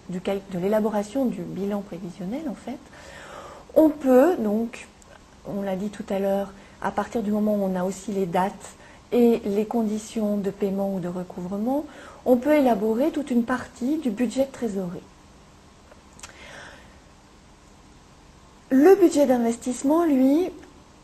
de 0.09 0.59
l'élaboration 0.59 1.25
du 1.25 1.41
bilan 1.41 1.81
prévisionnel, 1.81 2.43
en 2.47 2.53
fait, 2.53 2.79
on 3.73 3.89
peut, 3.89 4.35
donc, 4.37 4.87
on 5.47 5.63
l'a 5.63 5.75
dit 5.75 5.89
tout 5.89 6.05
à 6.09 6.19
l'heure, 6.19 6.53
à 6.83 6.91
partir 6.91 7.23
du 7.23 7.31
moment 7.31 7.55
où 7.55 7.63
on 7.63 7.75
a 7.75 7.83
aussi 7.83 8.11
les 8.11 8.27
dates 8.27 8.75
et 9.11 9.41
les 9.45 9.65
conditions 9.65 10.37
de 10.37 10.51
paiement 10.51 10.93
ou 10.93 10.99
de 10.99 11.07
recouvrement, 11.07 11.85
on 12.23 12.37
peut 12.37 12.53
élaborer 12.53 13.09
toute 13.09 13.31
une 13.31 13.45
partie 13.45 13.97
du 13.97 14.11
budget 14.11 14.45
de 14.45 14.51
trésorerie. 14.51 15.01
Le 18.73 18.95
budget 18.95 19.25
d'investissement, 19.25 20.05
lui, 20.05 20.49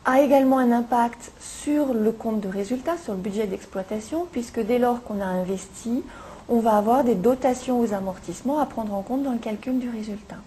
a 0.06 0.22
également 0.22 0.56
un 0.56 0.72
impact 0.72 1.32
sur 1.38 1.92
le 1.92 2.12
compte 2.12 2.40
de 2.40 2.48
résultat, 2.48 2.96
sur 2.96 3.12
le 3.12 3.18
budget 3.18 3.46
d'exploitation, 3.46 4.26
puisque 4.32 4.64
dès 4.64 4.78
lors 4.78 5.02
qu'on 5.02 5.20
a 5.20 5.26
investi, 5.26 6.02
on 6.48 6.60
va 6.60 6.78
avoir 6.78 7.04
des 7.04 7.14
dotations 7.14 7.78
aux 7.78 7.92
amortissements 7.92 8.58
à 8.58 8.64
prendre 8.64 8.94
en 8.94 9.02
compte 9.02 9.22
dans 9.22 9.32
le 9.32 9.38
calcul 9.38 9.78
du 9.78 9.90
résultat. 9.90 10.38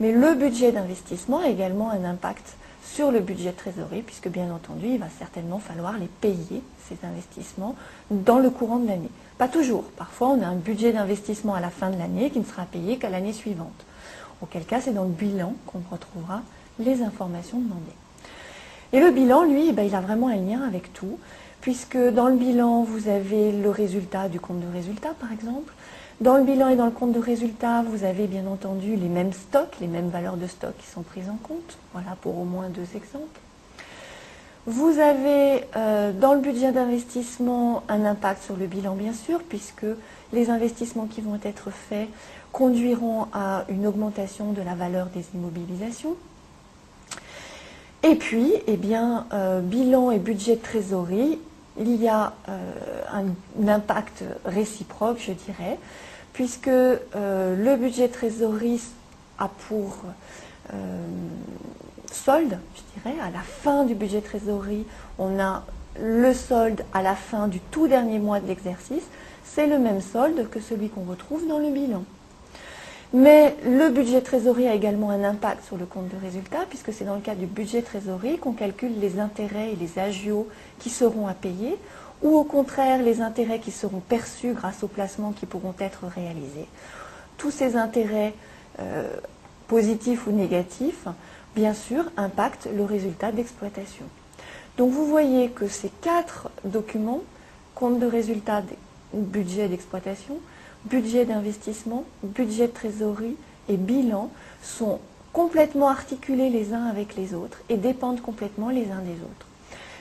Mais 0.00 0.12
le 0.12 0.34
budget 0.34 0.72
d'investissement 0.72 1.40
a 1.40 1.48
également 1.48 1.90
un 1.90 2.04
impact 2.04 2.56
sur 2.82 3.12
le 3.12 3.20
budget 3.20 3.50
de 3.50 3.56
trésorerie, 3.56 4.00
puisque 4.00 4.28
bien 4.28 4.50
entendu, 4.50 4.86
il 4.86 4.98
va 4.98 5.10
certainement 5.18 5.58
falloir 5.58 5.98
les 5.98 6.08
payer, 6.22 6.62
ces 6.88 6.96
investissements, 7.06 7.76
dans 8.10 8.38
le 8.38 8.48
courant 8.48 8.78
de 8.78 8.88
l'année. 8.88 9.10
Pas 9.36 9.48
toujours. 9.48 9.84
Parfois, 9.98 10.28
on 10.28 10.42
a 10.42 10.46
un 10.46 10.56
budget 10.56 10.94
d'investissement 10.94 11.54
à 11.54 11.60
la 11.60 11.68
fin 11.68 11.90
de 11.90 11.98
l'année 11.98 12.30
qui 12.30 12.38
ne 12.38 12.44
sera 12.44 12.62
payé 12.62 12.96
qu'à 12.96 13.10
l'année 13.10 13.34
suivante. 13.34 13.84
Auquel 14.42 14.64
cas, 14.64 14.80
c'est 14.80 14.94
dans 14.94 15.04
le 15.04 15.10
bilan 15.10 15.54
qu'on 15.66 15.82
retrouvera 15.90 16.42
les 16.78 17.02
informations 17.02 17.58
demandées. 17.58 17.82
Et 18.92 19.00
le 19.00 19.10
bilan, 19.10 19.44
lui, 19.44 19.68
eh 19.68 19.72
ben, 19.72 19.84
il 19.86 19.94
a 19.94 20.00
vraiment 20.00 20.28
un 20.28 20.36
lien 20.36 20.62
avec 20.62 20.92
tout, 20.92 21.18
puisque 21.60 21.98
dans 21.98 22.28
le 22.28 22.36
bilan, 22.36 22.82
vous 22.82 23.08
avez 23.08 23.52
le 23.52 23.70
résultat 23.70 24.28
du 24.28 24.40
compte 24.40 24.60
de 24.60 24.72
résultat, 24.72 25.10
par 25.20 25.32
exemple, 25.32 25.72
dans 26.20 26.36
le 26.36 26.44
bilan 26.44 26.68
et 26.68 26.76
dans 26.76 26.86
le 26.86 26.90
compte 26.90 27.12
de 27.12 27.20
résultat, 27.20 27.82
vous 27.82 28.04
avez 28.04 28.26
bien 28.26 28.46
entendu 28.46 28.94
les 28.96 29.08
mêmes 29.08 29.32
stocks, 29.32 29.76
les 29.80 29.86
mêmes 29.86 30.10
valeurs 30.10 30.36
de 30.36 30.46
stock 30.46 30.76
qui 30.78 30.86
sont 30.86 31.02
prises 31.02 31.30
en 31.30 31.38
compte. 31.42 31.78
Voilà 31.92 32.16
pour 32.20 32.38
au 32.38 32.44
moins 32.44 32.68
deux 32.68 32.86
exemples. 32.94 33.40
Vous 34.66 34.98
avez 34.98 35.64
euh, 35.74 36.12
dans 36.12 36.34
le 36.34 36.40
budget 36.40 36.70
d'investissement 36.70 37.82
un 37.88 38.04
impact 38.04 38.44
sur 38.44 38.56
le 38.56 38.66
bilan, 38.66 38.94
bien 38.94 39.14
sûr, 39.14 39.40
puisque 39.42 39.86
les 40.34 40.50
investissements 40.50 41.06
qui 41.06 41.22
vont 41.22 41.40
être 41.42 41.70
faits 41.70 42.08
conduiront 42.52 43.26
à 43.32 43.64
une 43.70 43.86
augmentation 43.86 44.52
de 44.52 44.60
la 44.60 44.74
valeur 44.74 45.06
des 45.06 45.24
immobilisations. 45.34 46.14
Et 48.02 48.16
puis, 48.16 48.52
eh 48.66 48.76
bien, 48.76 49.26
euh, 49.32 49.60
bilan 49.60 50.10
et 50.10 50.18
budget 50.18 50.56
de 50.56 50.60
trésorerie, 50.62 51.38
il 51.78 51.96
y 51.96 52.08
a 52.08 52.34
euh, 52.50 53.02
un, 53.12 53.66
impact 53.66 54.24
réciproque, 54.44 55.20
je 55.20 55.32
dirais, 55.32 55.78
puisque 56.34 56.66
le 56.66 57.76
budget 57.76 58.08
trésorerie 58.08 58.80
a 59.38 59.48
pour 59.68 60.04
solde, 62.12 62.58
je 62.74 63.00
dirais, 63.00 63.20
à 63.20 63.30
la 63.30 63.40
fin 63.40 63.84
du 63.84 63.94
budget 63.94 64.20
trésorerie, 64.20 64.84
on 65.18 65.38
a 65.38 65.64
le 66.00 66.32
solde 66.32 66.84
à 66.92 67.02
la 67.02 67.14
fin 67.14 67.48
du 67.48 67.60
tout 67.60 67.88
dernier 67.88 68.18
mois 68.18 68.40
de 68.40 68.46
l'exercice, 68.46 69.04
c'est 69.44 69.66
le 69.66 69.78
même 69.78 70.00
solde 70.00 70.48
que 70.48 70.60
celui 70.60 70.88
qu'on 70.88 71.04
retrouve 71.04 71.46
dans 71.46 71.58
le 71.58 71.70
bilan. 71.70 72.04
Mais 73.12 73.56
le 73.64 73.88
budget 73.88 74.20
trésorerie 74.20 74.68
a 74.68 74.74
également 74.74 75.10
un 75.10 75.24
impact 75.24 75.64
sur 75.64 75.76
le 75.76 75.84
compte 75.84 76.08
de 76.08 76.16
résultat, 76.22 76.60
puisque 76.68 76.92
c'est 76.92 77.04
dans 77.04 77.16
le 77.16 77.20
cadre 77.20 77.40
du 77.40 77.46
budget 77.46 77.82
trésorerie 77.82 78.38
qu'on 78.38 78.52
calcule 78.52 79.00
les 79.00 79.18
intérêts 79.18 79.72
et 79.72 79.76
les 79.76 79.98
agios 79.98 80.46
qui 80.78 80.90
seront 80.90 81.26
à 81.26 81.34
payer, 81.34 81.76
ou 82.22 82.36
au 82.36 82.44
contraire 82.44 83.02
les 83.02 83.20
intérêts 83.20 83.58
qui 83.58 83.72
seront 83.72 84.00
perçus 84.00 84.52
grâce 84.52 84.84
aux 84.84 84.88
placements 84.88 85.32
qui 85.32 85.46
pourront 85.46 85.74
être 85.80 86.04
réalisés. 86.06 86.68
Tous 87.36 87.50
ces 87.50 87.74
intérêts 87.76 88.32
euh, 88.78 89.08
positifs 89.66 90.28
ou 90.28 90.30
négatifs, 90.30 91.06
bien 91.54 91.74
sûr, 91.74 92.04
impactent 92.16 92.68
le 92.74 92.84
résultat 92.84 93.32
d'exploitation. 93.32 94.04
Donc 94.76 94.92
vous 94.92 95.06
voyez 95.06 95.50
que 95.50 95.68
ces 95.68 95.90
quatre 96.00 96.48
documents, 96.64 97.22
compte 97.74 97.98
de 97.98 98.06
résultat, 98.06 98.62
budget 99.12 99.68
d'exploitation, 99.68 100.38
budget 100.84 101.24
d'investissement, 101.24 102.04
budget 102.22 102.68
de 102.68 102.72
trésorerie 102.72 103.36
et 103.68 103.76
bilan, 103.76 104.30
sont 104.62 105.00
complètement 105.32 105.88
articulés 105.88 106.50
les 106.50 106.72
uns 106.72 106.86
avec 106.86 107.16
les 107.16 107.34
autres 107.34 107.58
et 107.68 107.76
dépendent 107.76 108.20
complètement 108.20 108.70
les 108.70 108.90
uns 108.90 109.02
des 109.02 109.22
autres. 109.22 109.46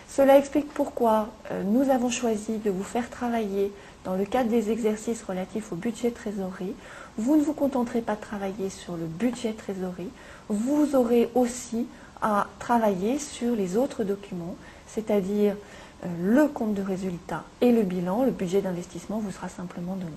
Cela 0.08 0.38
explique 0.38 0.74
pourquoi 0.74 1.30
euh, 1.52 1.64
nous 1.64 1.90
avons 1.92 2.10
choisi 2.10 2.58
de 2.58 2.72
vous 2.72 2.84
faire 2.84 3.10
travailler 3.10 3.72
dans 4.04 4.16
le 4.16 4.26
cadre 4.26 4.50
des 4.50 4.72
exercices 4.72 5.24
relatifs 5.24 5.72
au 5.72 5.76
budget 5.76 6.12
trésorerie. 6.12 6.74
Vous 7.20 7.36
ne 7.36 7.42
vous 7.42 7.52
contenterez 7.52 8.00
pas 8.00 8.16
de 8.16 8.22
travailler 8.22 8.70
sur 8.70 8.96
le 8.96 9.06
budget 9.06 9.52
trésorerie, 9.52 10.08
vous 10.48 10.96
aurez 10.96 11.30
aussi 11.36 11.86
à 12.22 12.48
travailler 12.60 13.20
sur 13.20 13.58
les 13.58 13.76
autres 13.76 14.06
documents, 14.06 14.56
c'est-à-dire 14.88 15.58
euh, 16.06 16.08
le 16.24 16.48
compte 16.48 16.76
de 16.76 16.82
résultat 16.82 17.44
et 17.60 17.74
le 17.74 17.84
bilan. 17.84 18.24
Le 18.24 18.32
budget 18.32 18.62
d'investissement 18.62 19.20
vous 19.20 19.32
sera 19.32 19.50
simplement 19.50 19.98
donné. 19.98 20.16